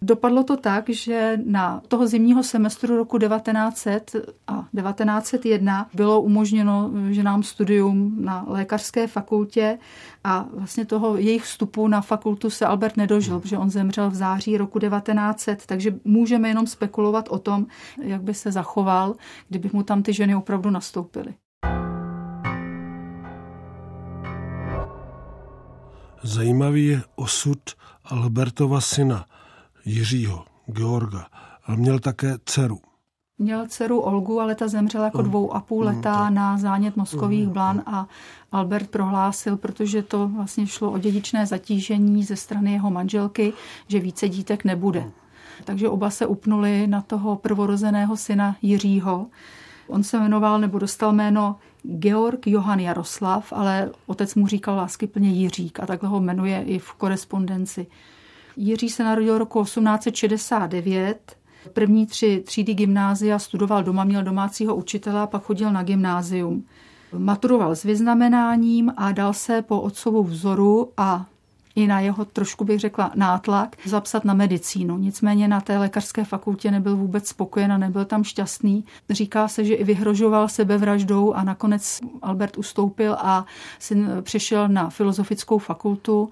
[0.03, 4.17] Dopadlo to tak, že na toho zimního semestru roku 1900
[4.47, 9.79] a 1901 bylo umožněno ženám studium na lékařské fakultě
[10.25, 14.57] a vlastně toho jejich vstupu na fakultu se Albert nedožil, protože on zemřel v září
[14.57, 17.67] roku 1900, takže můžeme jenom spekulovat o tom,
[18.03, 19.15] jak by se zachoval,
[19.49, 21.35] kdyby mu tam ty ženy opravdu nastoupily.
[26.23, 27.59] Zajímavý je osud
[28.05, 29.27] Albertova syna
[29.85, 31.27] Jiřího Georga,
[31.67, 32.81] ale měl také dceru.
[33.39, 35.25] Měl dceru Olgu, ale ta zemřela jako mm.
[35.25, 38.07] dvou a půl mm, leta na zánět mozkových mm, blan a
[38.53, 43.53] Albert prohlásil, protože to vlastně šlo o dědičné zatížení ze strany jeho manželky,
[43.89, 45.11] že více dítek nebude.
[45.65, 49.27] Takže oba se upnuli na toho prvorozeného syna Jiřího.
[49.89, 55.81] On se jmenoval nebo dostal jméno Georg Johann Jaroslav, ale otec mu říkal láskyplně Jiřík
[55.81, 57.87] a takhle ho jmenuje i v korespondenci.
[58.57, 61.37] Jiří se narodil roku 1869.
[61.73, 66.65] První tři třídy gymnázia studoval doma, měl domácího učitele a pak chodil na gymnázium.
[67.19, 71.27] Maturoval s vyznamenáním a dal se po otcovu vzoru a
[71.77, 74.99] i na jeho, trošku bych řekla, nátlak zapsat na medicínu.
[74.99, 78.85] Nicméně na té lékařské fakultě nebyl vůbec spokojen a nebyl tam šťastný.
[79.11, 83.45] Říká se, že i vyhrožoval sebevraždou a nakonec Albert ustoupil a
[83.79, 86.31] syn přešel na filozofickou fakultu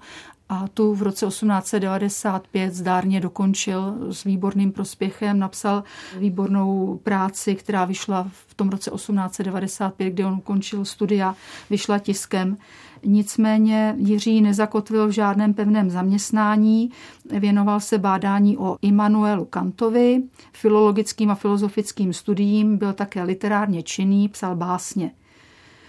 [0.49, 5.83] a tu v roce 1895 zdárně dokončil s výborným prospěchem, napsal
[6.17, 11.35] výbornou práci, která vyšla v tom roce 1895, kdy on ukončil studia,
[11.69, 12.57] vyšla tiskem.
[13.05, 16.91] Nicméně Jiří nezakotvil v žádném pevném zaměstnání,
[17.39, 24.55] věnoval se bádání o Immanuelu Kantovi, filologickým a filozofickým studiím, byl také literárně činný, psal
[24.55, 25.11] básně.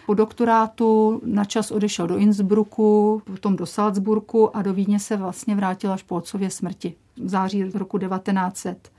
[0.06, 5.56] Po doktorátu na čas odešel do Innsbrucku, potom do Salzburku a do Vídně se vlastně
[5.56, 8.90] vrátil až po otcově smrti v září roku 1900.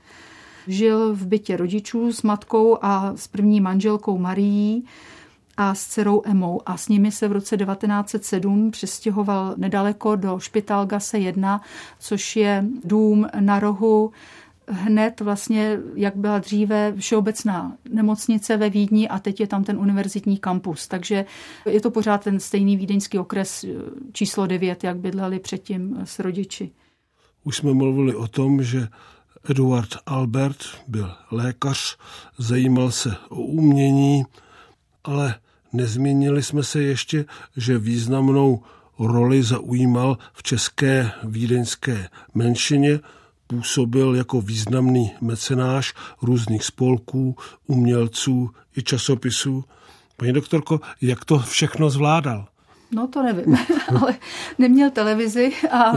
[0.66, 4.84] Žil v bytě rodičů s matkou a s první manželkou Marií
[5.60, 11.18] a s dcerou Emou a s nimi se v roce 1907 přestěhoval nedaleko do Špitálgase
[11.18, 11.60] 1,
[11.98, 14.12] což je dům na rohu
[14.68, 20.38] hned vlastně, jak byla dříve všeobecná nemocnice ve Vídni a teď je tam ten univerzitní
[20.38, 20.88] kampus.
[20.88, 21.24] Takže
[21.66, 23.64] je to pořád ten stejný vídeňský okres
[24.12, 26.70] číslo 9, jak bydleli předtím s rodiči.
[27.44, 28.88] Už jsme mluvili o tom, že
[29.50, 31.96] Eduard Albert byl lékař,
[32.38, 34.24] zajímal se o umění,
[35.04, 35.34] ale
[35.72, 37.24] nezmínili jsme se ještě,
[37.56, 38.62] že významnou
[38.98, 43.00] roli zaujímal v české vídeňské menšině,
[43.46, 49.64] působil jako významný mecenáš různých spolků, umělců i časopisů.
[50.16, 52.48] Paní doktorko, jak to všechno zvládal?
[52.90, 53.58] No to nevím,
[54.00, 54.14] ale
[54.58, 55.92] neměl televizi a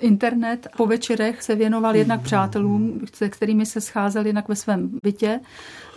[0.00, 0.68] internet.
[0.76, 5.40] Po večerech se věnoval jednak přátelům, se kterými se scházel jinak ve svém bytě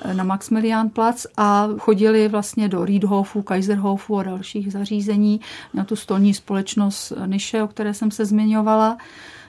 [0.02, 5.42] eh, na Maximilianplatz a chodili vlastně do Riedhofu, Kaiserhofu a dalších zařízení
[5.74, 8.98] na tu stolní společnost Niše, o které jsem se zmiňovala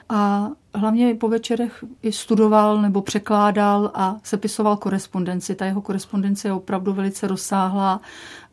[0.09, 5.55] a hlavně po večerech i studoval nebo překládal a sepisoval korespondenci.
[5.55, 8.01] Ta jeho korespondence je opravdu velice rozsáhlá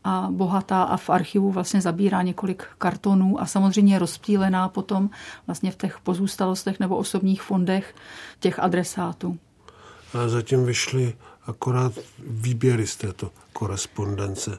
[0.07, 5.11] a bohatá a v archivu vlastně zabírá několik kartonů a samozřejmě je rozptýlená potom
[5.47, 7.95] vlastně v těch pozůstalostech nebo osobních fondech
[8.41, 9.39] těch adresátů.
[10.15, 11.15] A zatím vyšly
[11.47, 11.93] akorát
[12.27, 14.59] výběry z této korespondence.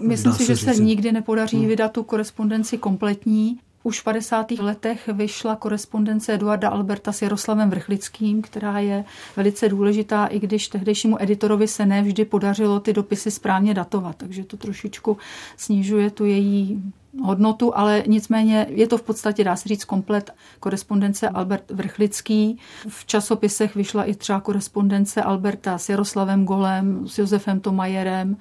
[0.00, 1.68] Myslím si, že se nikdy nepodaří hmm.
[1.68, 3.60] vydat tu korespondenci kompletní.
[3.88, 4.50] Už v 50.
[4.50, 9.04] letech vyšla korespondence Eduarda Alberta s Jaroslavem Vrchlickým, která je
[9.36, 14.56] velice důležitá, i když tehdejšímu editorovi se nevždy podařilo ty dopisy správně datovat, takže to
[14.56, 15.16] trošičku
[15.56, 16.82] snižuje tu její
[17.22, 20.30] hodnotu, ale nicméně je to v podstatě, dá se říct, komplet
[20.60, 22.58] korespondence Albert Vrchlický.
[22.88, 28.36] V časopisech vyšla i třeba korespondence Alberta s Jaroslavem Golem, s Josefem Tomajerem,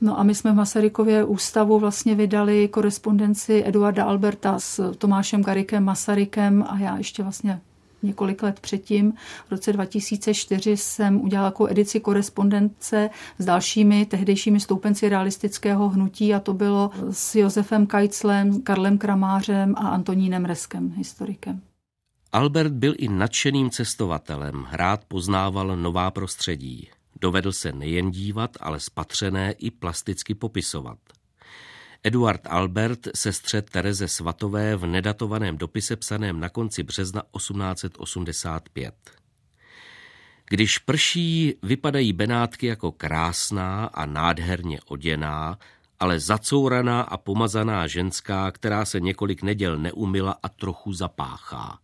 [0.00, 5.84] No a my jsme v Masarykově ústavu vlastně vydali korespondenci Eduarda Alberta s Tomášem Garikem
[5.84, 7.60] Masarykem a já ještě vlastně
[8.02, 9.12] několik let předtím,
[9.48, 16.40] v roce 2004, jsem udělala jako edici korespondence s dalšími tehdejšími stoupenci realistického hnutí a
[16.40, 21.60] to bylo s Josefem Kajclem, Karlem Kramářem a Antonínem Reskem, historikem.
[22.32, 26.88] Albert byl i nadšeným cestovatelem, rád poznával nová prostředí.
[27.20, 30.98] Dovedl se nejen dívat, ale spatřené i plasticky popisovat.
[32.02, 38.94] Eduard Albert se střed Tereze Svatové v nedatovaném dopise psaném na konci března 1885.
[40.48, 45.58] Když prší, vypadají Benátky jako krásná a nádherně oděná,
[46.00, 51.78] ale zacouraná a pomazaná ženská, která se několik neděl neumila a trochu zapáchá.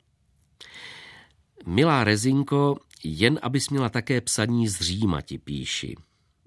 [1.66, 5.96] Milá Rezinko, jen abys měla také psaní z Říma ti píši.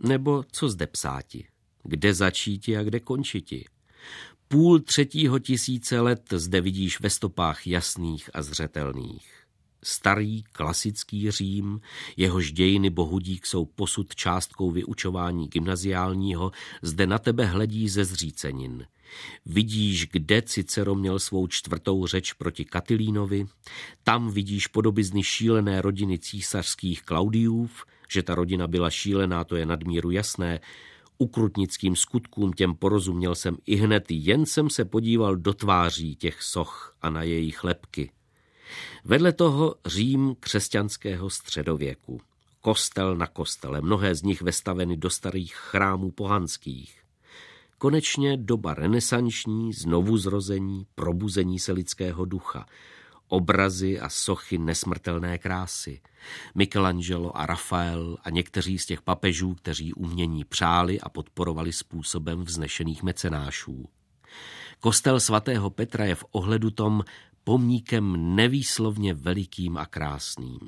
[0.03, 1.47] Nebo co zde psáti?
[1.83, 3.65] Kde začíti a kde končiti?
[4.47, 9.45] Půl třetího tisíce let zde vidíš ve stopách jasných a zřetelných.
[9.83, 11.81] Starý klasický Řím,
[12.17, 16.51] jehož dějiny bohudík jsou posud částkou vyučování gymnaziálního,
[16.81, 18.85] zde na tebe hledí ze zřícenin.
[19.45, 23.45] Vidíš, kde Cicero měl svou čtvrtou řeč proti Katilínovi,
[24.03, 30.11] tam vidíš podobizny šílené rodiny císařských Klaudiův, že ta rodina byla šílená, to je nadmíru
[30.11, 30.59] jasné,
[31.17, 36.97] ukrutnickým skutkům těm porozuměl jsem i hned, jen jsem se podíval do tváří těch soch
[37.01, 38.11] a na jejich lepky.
[39.05, 42.21] Vedle toho Řím křesťanského středověku.
[42.61, 46.95] Kostel na kostele, mnohé z nich vestaveny do starých chrámů pohanských.
[47.77, 52.65] konečně doba renesanční, znovuzrození, probuzení se lidského ducha,
[53.27, 56.01] obrazy a sochy nesmrtelné krásy.
[56.55, 63.03] Michelangelo a Rafael a někteří z těch papežů, kteří umění přáli a podporovali způsobem vznešených
[63.03, 63.89] mecenášů.
[64.79, 67.03] Kostel svatého Petra je v ohledu tom
[67.43, 70.59] pomníkem nevýslovně velikým a krásným.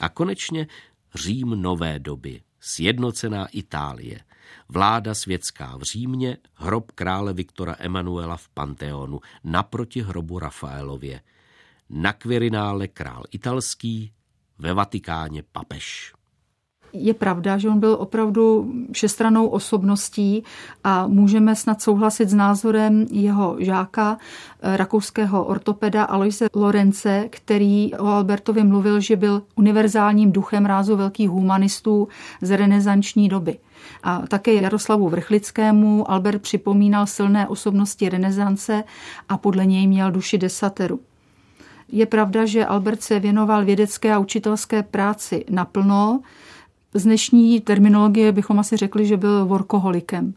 [0.00, 0.66] A konečně
[1.14, 4.20] Řím nové doby, sjednocená Itálie,
[4.68, 11.20] vláda světská v Římě, hrob krále Viktora Emanuela v Panteonu, naproti hrobu Rafaelově,
[11.90, 14.12] na Quirinále král italský,
[14.58, 16.12] ve Vatikáně papež
[16.92, 20.44] je pravda, že on byl opravdu všestranou osobností
[20.84, 24.18] a můžeme snad souhlasit s názorem jeho žáka,
[24.62, 31.28] eh, rakouského ortopeda Aloise Lorence, který o Albertovi mluvil, že byl univerzálním duchem rázu velkých
[31.28, 32.08] humanistů
[32.40, 33.58] z renesanční doby.
[34.02, 38.84] A také Jaroslavu Vrchlickému Albert připomínal silné osobnosti renesance
[39.28, 41.00] a podle něj měl duši desateru.
[41.92, 46.20] Je pravda, že Albert se věnoval vědecké a učitelské práci naplno,
[46.94, 50.34] z dnešní terminologie bychom asi řekli, že byl workoholikem.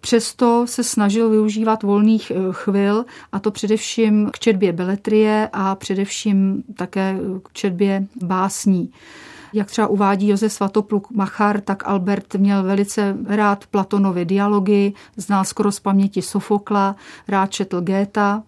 [0.00, 6.62] Přesto se snažil využívat volných eh, chvil, a to především k četbě beletrie a především
[6.76, 8.90] také k četbě básní.
[9.52, 15.72] Jak třeba uvádí Josef Svatopluk Machar, tak Albert měl velice rád Platonovy dialogy, znal skoro
[15.72, 16.96] z paměti Sofokla,
[17.28, 18.42] rád četl Géta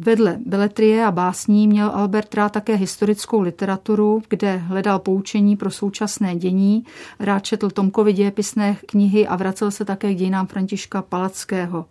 [0.00, 6.36] Vedle beletrie a básní měl Albert rád také historickou literaturu, kde hledal poučení pro současné
[6.36, 6.84] dění,
[7.20, 11.86] rád četl Tomkovy dějepisné knihy a vracel se také k dějinám Františka Palackého.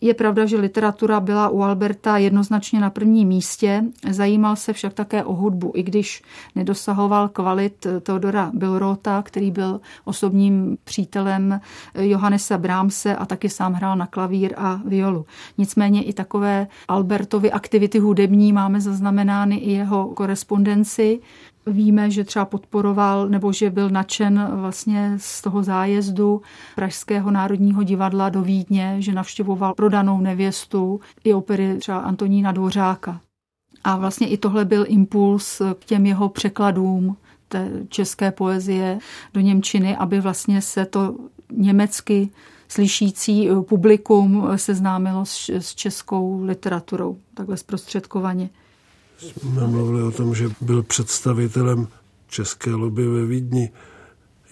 [0.00, 5.24] Je pravda, že literatura byla u Alberta jednoznačně na prvním místě, zajímal se však také
[5.24, 6.22] o hudbu, i když
[6.54, 11.60] nedosahoval kvalit Teodora Bilrota, který byl osobním přítelem
[11.94, 15.26] Johannesa Brahmse a taky sám hrál na klavír a violu.
[15.58, 21.20] Nicméně i takové Albertovy aktivity hudební máme zaznamenány i jeho korespondenci.
[21.66, 26.42] Víme, že třeba podporoval nebo že byl nadšen vlastně z toho zájezdu
[26.74, 33.20] Pražského národního divadla do Vídně, že navštěvoval prodanou nevěstu i opery třeba Antonína Dvořáka.
[33.84, 37.16] A vlastně i tohle byl impuls k těm jeho překladům
[37.48, 38.98] té české poezie
[39.34, 41.16] do Němčiny, aby vlastně se to
[41.52, 42.30] německy
[42.68, 45.24] slyšící publikum seznámilo
[45.58, 48.50] s českou literaturou, takhle zprostředkovaně
[49.20, 51.88] jsme mluvili o tom, že byl představitelem
[52.28, 53.70] české lobby ve Vídni.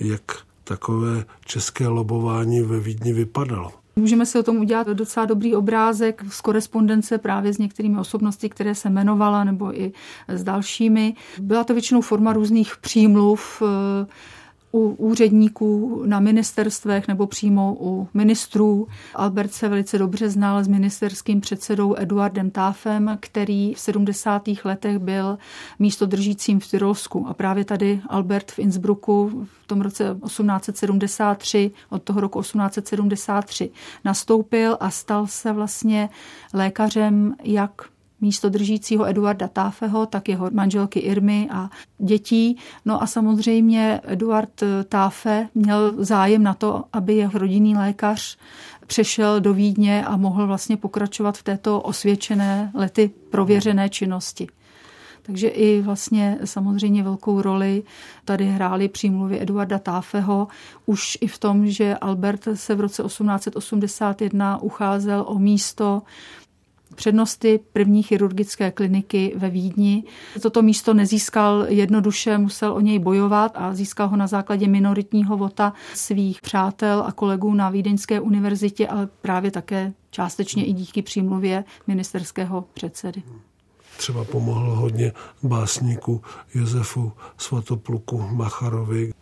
[0.01, 0.23] Jak
[0.65, 3.73] takové české lobování ve Vídni vypadalo?
[3.97, 8.75] Můžeme si o tom udělat docela dobrý obrázek z korespondence právě s některými osobnosti, které
[8.75, 9.93] se jmenovala, nebo i
[10.29, 11.15] s dalšími.
[11.41, 13.63] Byla to většinou forma různých přímluv,
[14.73, 18.89] u úředníků na ministerstvech nebo přímo u ministrů.
[19.15, 24.43] Albert se velice dobře znal s ministerským předsedou Eduardem Táfem, který v 70.
[24.65, 25.39] letech byl
[25.79, 27.27] místo držícím v Tyrolsku.
[27.29, 33.71] A právě tady Albert v Innsbrucku v tom roce 1873, od toho roku 1873,
[34.05, 36.09] nastoupil a stal se vlastně
[36.55, 37.83] lékařem jak
[38.21, 42.57] místo držícího Eduarda Táfeho, tak jeho manželky Irmy a dětí.
[42.85, 48.39] No a samozřejmě Eduard Táfe měl zájem na to, aby jeho rodinný lékař
[48.87, 54.47] přešel do Vídně a mohl vlastně pokračovat v této osvědčené lety prověřené činnosti.
[55.23, 57.83] Takže i vlastně samozřejmě velkou roli
[58.25, 60.49] tady hrály přímluvy Eduarda Táfeho,
[60.87, 66.03] už i v tom, že Albert se v roce 1881 ucházel o místo
[66.99, 70.05] přednosty první chirurgické kliniky ve Vídni.
[70.43, 75.73] Toto místo nezískal jednoduše, musel o něj bojovat a získal ho na základě minoritního vota
[75.95, 82.65] svých přátel a kolegů na Vídeňské univerzitě, ale právě také částečně i díky přímluvě ministerského
[82.75, 83.23] předsedy.
[83.97, 86.23] Třeba pomohl hodně básníku
[86.55, 89.13] Josefu Svatopluku Macharovi.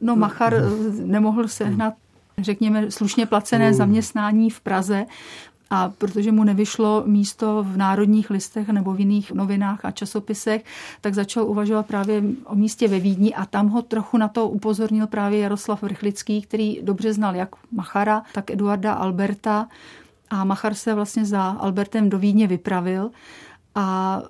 [0.00, 0.54] No Machar
[1.04, 1.94] nemohl sehnat
[2.38, 3.74] řekněme, slušně placené hmm.
[3.74, 5.06] zaměstnání v Praze,
[5.74, 10.64] a protože mu nevyšlo místo v národních listech nebo v jiných novinách a časopisech,
[11.00, 15.06] tak začal uvažovat právě o místě ve Vídni a tam ho trochu na to upozornil
[15.06, 19.68] právě Jaroslav Vrchlický, který dobře znal jak Machara, tak Eduarda Alberta.
[20.30, 23.10] A Machar se vlastně za Albertem do Vídně vypravil.
[23.74, 24.22] A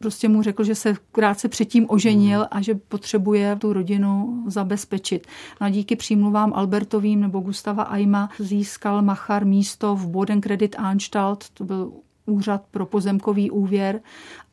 [0.00, 5.26] prostě mu řekl, že se krátce předtím oženil a že potřebuje tu rodinu zabezpečit.
[5.60, 11.64] No a díky přímluvám Albertovým nebo Gustava Aima získal Machar místo v Bodenkredit Anstalt, to
[11.64, 11.92] byl
[12.26, 14.00] úřad pro pozemkový úvěr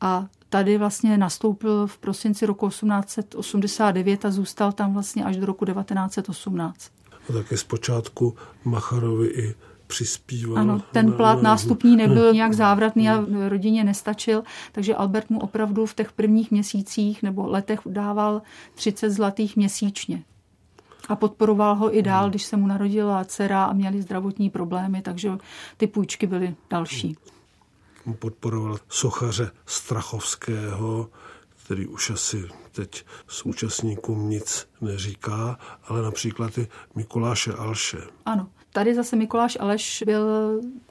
[0.00, 5.64] a tady vlastně nastoupil v prosinci roku 1889 a zůstal tam vlastně až do roku
[5.64, 6.90] 1918.
[7.28, 9.54] A taky zpočátku Macharovi i
[9.88, 10.58] přispíval.
[10.58, 15.94] Ano, ten plát nástupní nebyl nějak závratný a rodině nestačil, takže Albert mu opravdu v
[15.94, 18.42] těch prvních měsících nebo letech dával
[18.74, 20.22] 30 zlatých měsíčně.
[21.08, 25.30] A podporoval ho i dál, když se mu narodila dcera a měli zdravotní problémy, takže
[25.76, 27.16] ty půjčky byly další.
[28.18, 31.08] Podporoval sochaře Strachovského,
[31.64, 37.98] který už asi teď současníkům nic neříká, ale například i Mikuláše Alše.
[38.26, 38.48] Ano,
[38.78, 40.22] tady zase Mikuláš Aleš byl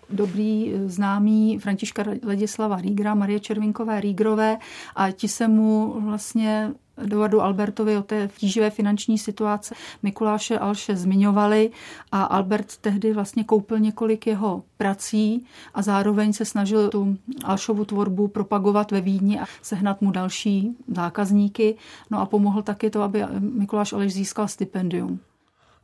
[0.10, 4.58] dobrý známý Františka Ledislava Rígra, Marie Červinkové Rígrové
[4.96, 11.72] a ti se mu vlastně Eduardu Albertovi o té tíživé finanční situace Mikuláše Alše zmiňovali
[12.12, 18.28] a Albert tehdy vlastně koupil několik jeho prací a zároveň se snažil tu Alšovu tvorbu
[18.28, 21.76] propagovat ve Vídni a sehnat mu další zákazníky.
[22.12, 25.20] No a pomohl taky to, aby Mikuláš Aleš získal stipendium.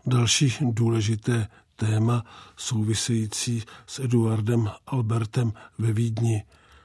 [0.05, 2.23] Další důležité téma
[2.57, 6.43] související s Eduardem Albertem ve Vídni.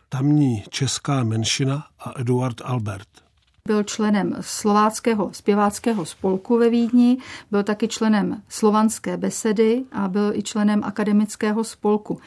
[0.09, 3.09] Tamní česká menšina a Eduard Albert–
[3.69, 7.19] byl členem slováckého zpěváckého spolku ve Vídni,
[7.51, 12.21] byl taky členem slovanské besedy a byl i členem akademického spolku.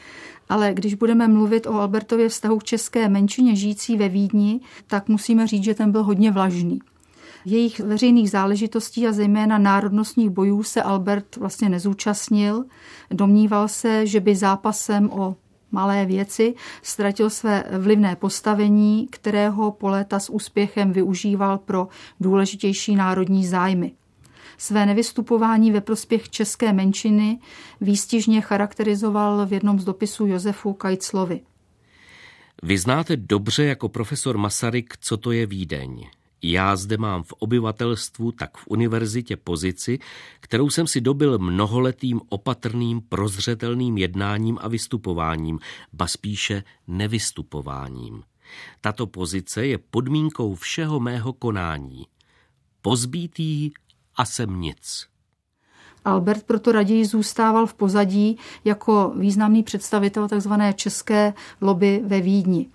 [0.48, 5.46] Ale když budeme mluvit o Albertově vztahu k české menšině žijící ve Vídni, tak musíme
[5.46, 6.78] říct, že ten byl hodně vlažný.
[7.44, 12.64] Jejich veřejných záležitostí a zejména národnostních bojů se Albert vlastně nezúčastnil.
[13.10, 15.36] Domníval se, že by zápasem o
[15.72, 21.88] malé věci, ztratil své vlivné postavení, kterého po léta s úspěchem využíval pro
[22.20, 23.92] důležitější národní zájmy.
[24.58, 27.38] Své nevystupování ve prospěch české menšiny
[27.80, 31.40] výstižně charakterizoval v jednom z dopisů Josefu Kajclovi.
[32.62, 36.06] Vy znáte dobře jako profesor Masaryk, co to je Vídeň.
[36.42, 39.98] Já zde mám v obyvatelstvu, tak v univerzitě pozici,
[40.40, 45.58] kterou jsem si dobil mnoholetým opatrným, prozřetelným jednáním a vystupováním,
[45.92, 48.22] ba spíše nevystupováním.
[48.80, 52.06] Tato pozice je podmínkou všeho mého konání.
[52.82, 53.70] Pozbítý
[54.16, 55.06] a jsem nic.
[56.04, 60.52] Albert proto raději zůstával v pozadí jako významný představitel tzv.
[60.74, 62.70] české lobby ve Vídni.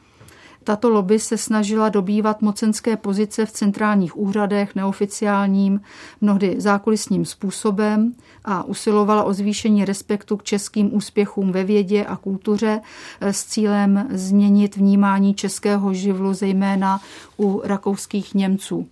[0.67, 5.81] Tato lobby se snažila dobývat mocenské pozice v centrálních úřadech neoficiálním,
[6.21, 8.13] mnohdy zákulisním způsobem
[8.45, 12.81] a usilovala o zvýšení respektu k českým úspěchům ve vědě a kultuře
[13.21, 17.01] s cílem změnit vnímání českého živlu, zejména
[17.37, 18.87] u rakouských Němců.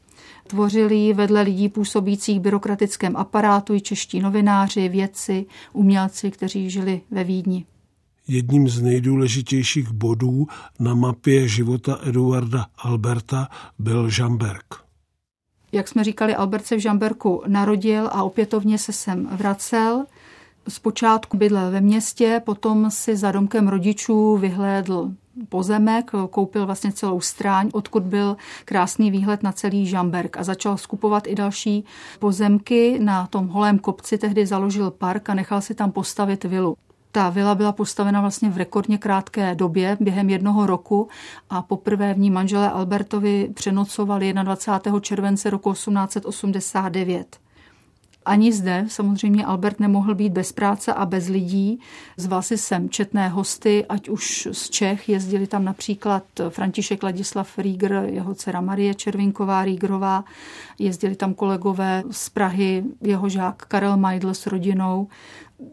[0.48, 7.24] Tvořili vedle lidí působících v byrokratickém aparátu i čeští novináři, vědci, umělci, kteří žili ve
[7.24, 7.66] Vídni
[8.28, 10.48] jedním z nejdůležitějších bodů
[10.80, 13.48] na mapě života Eduarda Alberta
[13.80, 14.64] byl Žamberg.
[15.72, 20.06] Jak jsme říkali, Albert se v Žamberku narodil a opětovně se sem vracel.
[20.68, 25.12] Zpočátku bydlel ve městě, potom si za domkem rodičů vyhlédl
[25.50, 31.28] pozemek, koupil vlastně celou stráň, odkud byl krásný výhled na celý Žamberg a začal skupovat
[31.28, 31.86] i další
[32.20, 33.00] pozemky.
[33.00, 36.78] Na tom holém kopci tehdy založil park a nechal si tam postavit vilu.
[37.16, 41.08] Ta vila byla postavena vlastně v rekordně krátké době, během jednoho roku
[41.50, 45.00] a poprvé v ní manželé Albertovi přenocovali 21.
[45.00, 47.38] července roku 1889.
[48.26, 51.80] Ani zde samozřejmě Albert nemohl být bez práce a bez lidí.
[52.18, 57.94] Zval si sem četné hosty, ať už z Čech, jezdili tam například František Ladislav Rígr,
[58.06, 60.24] jeho dcera Marie Červinková Rígrová,
[60.80, 65.08] jezdili tam kolegové z Prahy, jeho žák Karel Majdl s rodinou,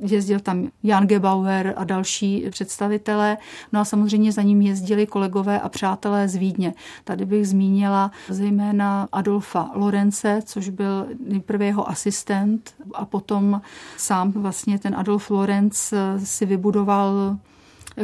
[0.00, 3.36] jezdil tam Jan Gebauer a další představitelé.
[3.72, 6.74] No a samozřejmě za ním jezdili kolegové a přátelé z Vídně.
[7.04, 13.60] Tady bych zmínila zejména Adolfa Lorence, což byl nejprve jeho asistent a potom
[13.96, 17.36] sám vlastně ten Adolf Lorenz si vybudoval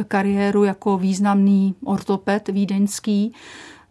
[0.07, 3.33] kariéru jako významný ortoped vídeňský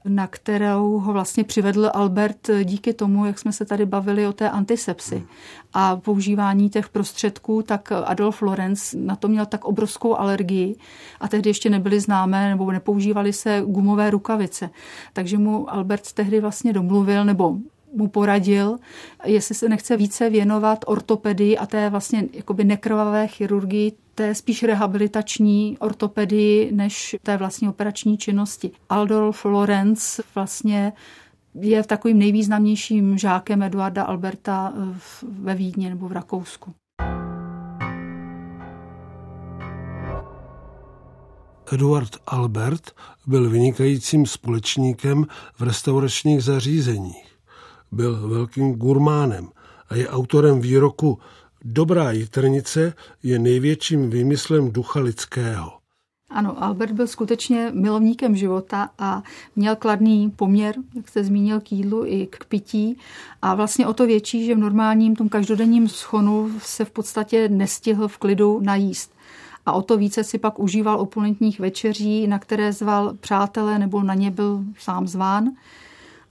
[0.05, 4.51] na kterou ho vlastně přivedl Albert díky tomu, jak jsme se tady bavili o té
[4.51, 5.27] antisepsi
[5.75, 10.77] a používání těch prostředků, tak Adolf Lorenz na to měl tak obrovskou alergii
[11.21, 14.71] a tehdy ještě nebyly známé nebo nepoužívaly se gumové rukavice.
[15.13, 17.57] Takže mu Albert tehdy vlastně domluvil nebo
[17.95, 18.77] mu poradil,
[19.25, 25.79] jestli se nechce více věnovat ortopedii a té vlastně jakoby nekrvavé chirurgii, té spíš rehabilitační
[25.79, 28.71] ortopedii než té vlastní operační činnosti.
[28.89, 30.93] Aldolf Lorenz vlastně
[31.55, 34.73] je takovým nejvýznamnějším žákem Eduarda Alberta
[35.23, 36.75] ve Vídni nebo v Rakousku.
[41.73, 42.91] Eduard Albert
[43.27, 45.27] byl vynikajícím společníkem
[45.59, 47.28] v restauračních zařízeních.
[47.93, 49.49] Byl velkým gurmánem
[49.89, 51.19] a je autorem výroku
[51.65, 55.73] Dobrá jitrnice je největším výmyslem ducha lidského.
[56.31, 59.23] Ano, Albert byl skutečně milovníkem života a
[59.57, 62.99] měl kladný poměr, jak jste zmínil, k jídlu i k pití.
[63.43, 68.09] A vlastně o to větší, že v normálním tom každodenním schonu se v podstatě nestihl
[68.09, 69.13] v klidu najíst.
[69.67, 74.15] A o to více si pak užíval opulentních večeří, na které zval přátele nebo na
[74.15, 75.51] ně byl sám zván.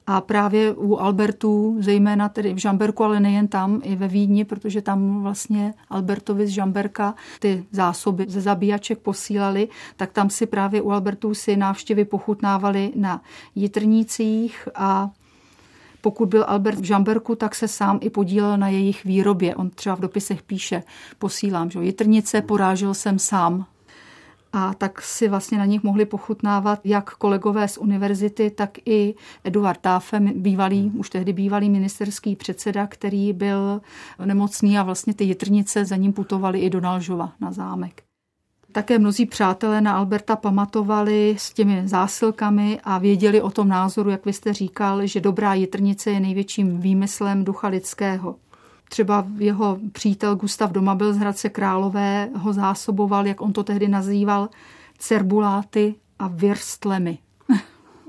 [0.10, 4.82] A právě u Albertů, zejména tedy v Žamberku, ale nejen tam, i ve Vídni, protože
[4.82, 10.92] tam vlastně Albertovi z Žamberka ty zásoby ze zabíjaček posílali, tak tam si právě u
[10.92, 13.22] Albertů si návštěvy pochutnávali na
[13.56, 15.10] jitrnících a
[16.02, 19.56] pokud byl Albert v Žamberku, tak se sám i podílel na jejich výrobě.
[19.56, 20.84] On třeba v dopisech píše,
[21.20, 23.66] posílám, že jitrnice porážel jsem sám,
[24.54, 29.80] a tak si vlastně na nich mohli pochutnávat jak kolegové z univerzity, tak i Eduard
[29.82, 33.82] Táfe, bývalý, už tehdy bývalý ministerský předseda, který byl
[34.26, 38.04] nemocný a vlastně ty jitrnice za ním putovali i do Nalžova na zámek.
[38.72, 44.26] Také mnozí přátelé na Alberta pamatovali s těmi zásilkami a věděli o tom názoru, jak
[44.26, 48.36] vy jste říkal, že dobrá jitrnice je největším výmyslem ducha lidského.
[48.90, 54.50] Třeba jeho přítel Gustav Domabil z Hradce Králové ho zásoboval, jak on to tehdy nazýval,
[54.98, 57.18] cerbuláty a virstlemi.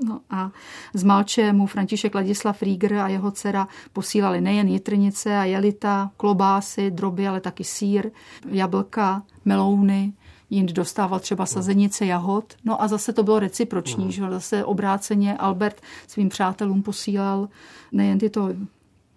[0.05, 0.51] No a
[0.93, 6.91] z Malče mu František Ladislav Rieger a jeho dcera posílali nejen jitrnice a jelita, klobásy,
[6.91, 8.11] droby, ale taky sír,
[8.49, 10.13] jablka, melouny,
[10.49, 12.53] jind dostával třeba sazenice jahod.
[12.65, 17.49] No a zase to bylo reciproční, že zase obráceně Albert svým přátelům posílal
[17.91, 18.49] nejen tyto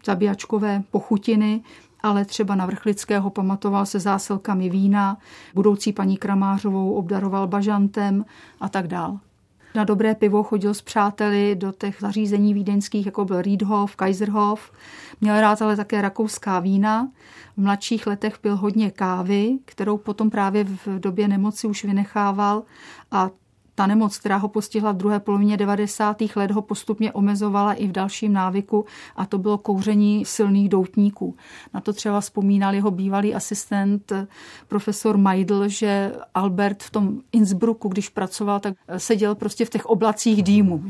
[0.04, 1.60] zabíjačkové pochutiny,
[2.00, 5.18] ale třeba na Vrchlického pamatoval se zásilkami vína,
[5.54, 8.24] budoucí paní Kramářovou obdaroval bažantem
[8.60, 9.18] a tak dál.
[9.74, 14.72] Na dobré pivo chodil s přáteli do těch zařízení vídeňských, jako byl Riedhof, Kaiserhof.
[15.20, 17.08] Měl rád ale také rakouská vína.
[17.56, 22.62] V mladších letech pil hodně kávy, kterou potom právě v době nemoci už vynechával
[23.10, 23.30] a
[23.74, 26.16] ta nemoc, která ho postihla v druhé polovině 90.
[26.36, 28.84] let, ho postupně omezovala i v dalším návyku
[29.16, 31.34] a to bylo kouření silných doutníků.
[31.74, 34.12] Na to třeba vzpomínal jeho bývalý asistent
[34.68, 40.42] profesor Meidl, že Albert v tom Innsbrucku, když pracoval, tak seděl prostě v těch oblacích
[40.42, 40.84] dýmu.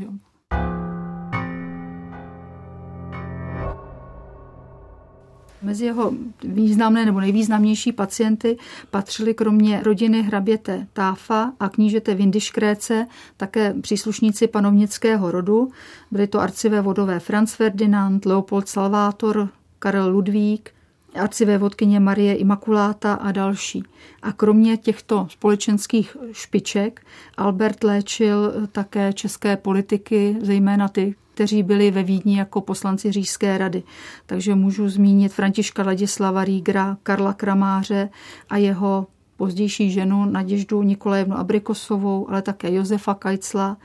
[5.63, 8.57] Mezi jeho významné nebo nejvýznamnější pacienty
[8.91, 13.07] patřili kromě rodiny hraběte Táfa a knížete Vindyškréce
[13.37, 15.69] také příslušníci panovnického rodu.
[16.11, 19.49] Byli to arcivé vodové Franz Ferdinand, Leopold Salvator,
[19.79, 20.71] Karel Ludvík,
[21.15, 23.83] arcivé vodkyně Marie Imakuláta a další.
[24.21, 27.05] A kromě těchto společenských špiček
[27.37, 33.83] Albert léčil také české politiky, zejména ty, kteří byli ve Vídni jako poslanci Říšské rady.
[34.25, 38.09] Takže můžu zmínit Františka Ladislava Rígra, Karla Kramáře
[38.49, 39.07] a jeho
[39.37, 43.77] pozdější ženu Naděždu Nikolajevnu Abrikosovou, ale také Josefa Kajcla,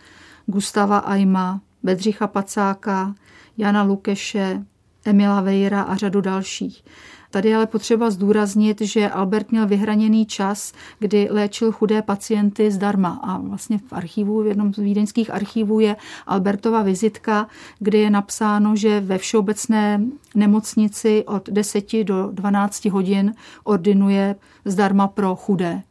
[0.46, 3.14] Gustava Ajma, Bedřicha Pacáka,
[3.59, 4.64] Jana Lukeše,
[5.05, 6.84] Emila Vejra a řadu dalších.
[7.31, 13.20] Tady ale potřeba zdůraznit, že Albert měl vyhraněný čas, kdy léčil chudé pacienty zdarma.
[13.22, 17.47] A vlastně v archivu, v jednom z vídeňských archivů je Albertova vizitka,
[17.79, 20.01] kde je napsáno, že ve všeobecné
[20.35, 25.83] nemocnici od 10 do 12 hodin ordinuje zdarma pro chudé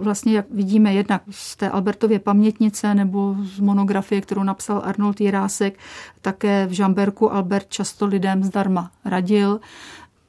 [0.00, 5.78] vlastně, jak vidíme jednak z té Albertově pamětnice nebo z monografie, kterou napsal Arnold Jirásek,
[6.20, 9.60] také v Žamberku Albert často lidem zdarma radil.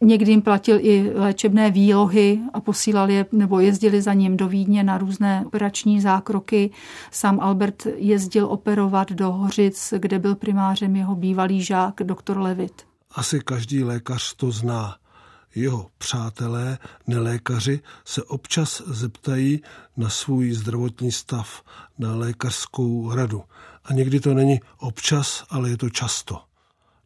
[0.03, 4.83] Někdy jim platil i léčebné výlohy a posílali je nebo jezdili za ním do Vídně
[4.83, 6.71] na různé operační zákroky.
[7.11, 12.85] Sám Albert jezdil operovat do Hořic, kde byl primářem jeho bývalý žák, doktor Levit.
[13.11, 14.95] Asi každý lékař to zná.
[15.55, 16.77] Jeho přátelé,
[17.07, 19.61] nelékaři, se občas zeptají
[19.97, 21.63] na svůj zdravotní stav,
[21.99, 23.43] na lékařskou radu.
[23.85, 26.41] A někdy to není občas, ale je to často.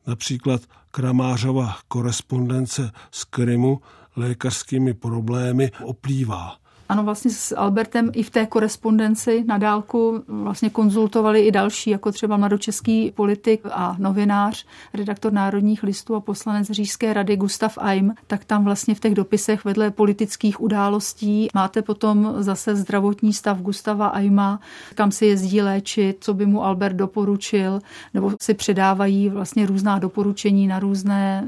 [0.08, 0.62] Například
[0.96, 3.82] Kramářova korespondence z Krymu
[4.16, 6.58] lékařskými problémy oplývá.
[6.90, 12.12] Ano, vlastně s Albertem i v té korespondenci na dálku vlastně konzultovali i další, jako
[12.12, 18.46] třeba mladočeský politik a novinář, redaktor Národních listů a poslanec Říšské rady Gustav Aim, tak
[18.46, 24.60] tam vlastně v těch dopisech vedle politických událostí máte potom zase zdravotní stav Gustava Aima,
[24.96, 27.80] kam se jezdí léčit, co by mu Albert doporučil,
[28.14, 31.48] nebo si předávají vlastně různá doporučení na různé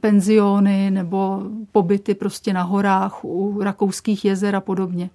[0.00, 1.42] penziony nebo
[1.72, 5.10] pobyty prostě na horách u rakouských jezer a podobně.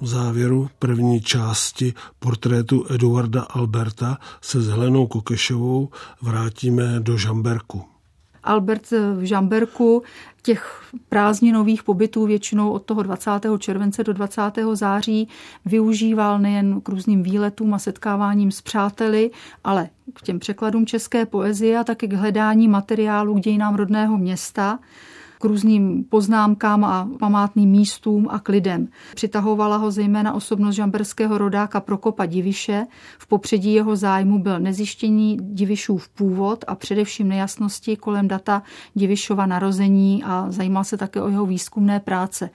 [0.00, 5.88] V závěru první části portrétu Eduarda Alberta se s Helenou Kokešovou
[6.22, 7.97] vrátíme do Žamberku.
[8.48, 10.02] Albert v Žamberku
[10.42, 13.30] těch prázdninových pobytů většinou od toho 20.
[13.58, 14.42] července do 20.
[14.72, 15.28] září
[15.64, 19.30] využíval nejen k různým výletům a setkáváním s přáteli,
[19.64, 24.78] ale k těm překladům české poezie a taky k hledání materiálu k dějinám rodného města
[25.38, 28.88] k různým poznámkám a památným místům a k lidem.
[29.14, 32.86] Přitahovala ho zejména osobnost žamberského rodáka Prokopa Diviše.
[33.18, 38.62] V popředí jeho zájmu byl nezjištění Divišův původ a především nejasnosti kolem data
[38.96, 42.50] Divišova narození a zajímal se také o jeho výzkumné práce.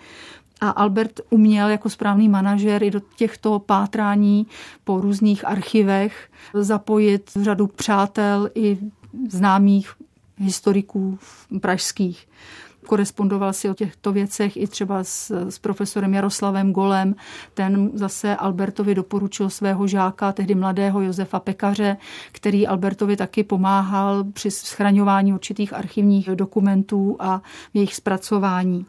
[0.62, 4.48] A Albert uměl jako správný manažer i do těchto pátrání
[4.84, 8.78] po různých archivech zapojit řadu přátel i
[9.30, 9.92] známých
[10.38, 11.20] historiků
[11.62, 12.28] pražských
[12.88, 17.16] korespondoval si o těchto věcech i třeba s, s profesorem Jaroslavem Golem.
[17.54, 21.98] Ten zase Albertovi doporučil svého žáka, tehdy mladého Josefa Pekaře,
[22.32, 27.42] který Albertovi taky pomáhal při schraňování určitých archivních dokumentů a
[27.74, 28.86] jejich zpracování.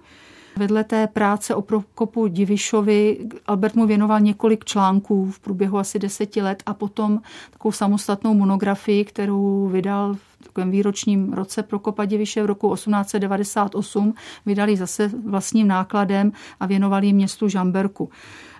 [0.56, 6.42] Vedle té práce o Prokopu Divišovi Albert mu věnoval několik článků v průběhu asi deseti
[6.42, 12.46] let a potom takovou samostatnou monografii, kterou vydal v takovém výročním roce Prokopa Diviše v
[12.46, 14.14] roku 1898.
[14.46, 18.10] Vydali zase vlastním nákladem a věnovali městu Žamberku.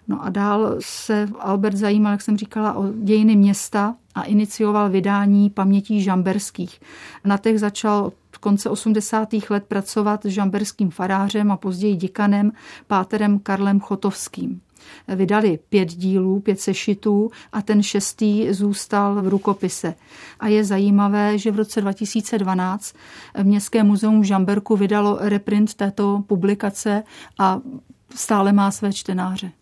[0.08, 5.50] No a dál se Albert zajímal, jak jsem říkala, o dějiny města a inicioval vydání
[5.50, 6.80] pamětí žamberských.
[7.24, 8.12] Na těch začal
[8.44, 9.28] konce 80.
[9.50, 12.52] let pracovat s žamberským farářem a později děkanem
[12.86, 14.60] Páterem Karlem Chotovským.
[15.08, 19.94] Vydali pět dílů, pět sešitů a ten šestý zůstal v rukopise.
[20.40, 22.94] A je zajímavé, že v roce 2012
[23.42, 27.02] Městské muzeum v Žamberku vydalo reprint této publikace
[27.38, 27.60] a
[28.14, 29.52] stále má své čtenáře.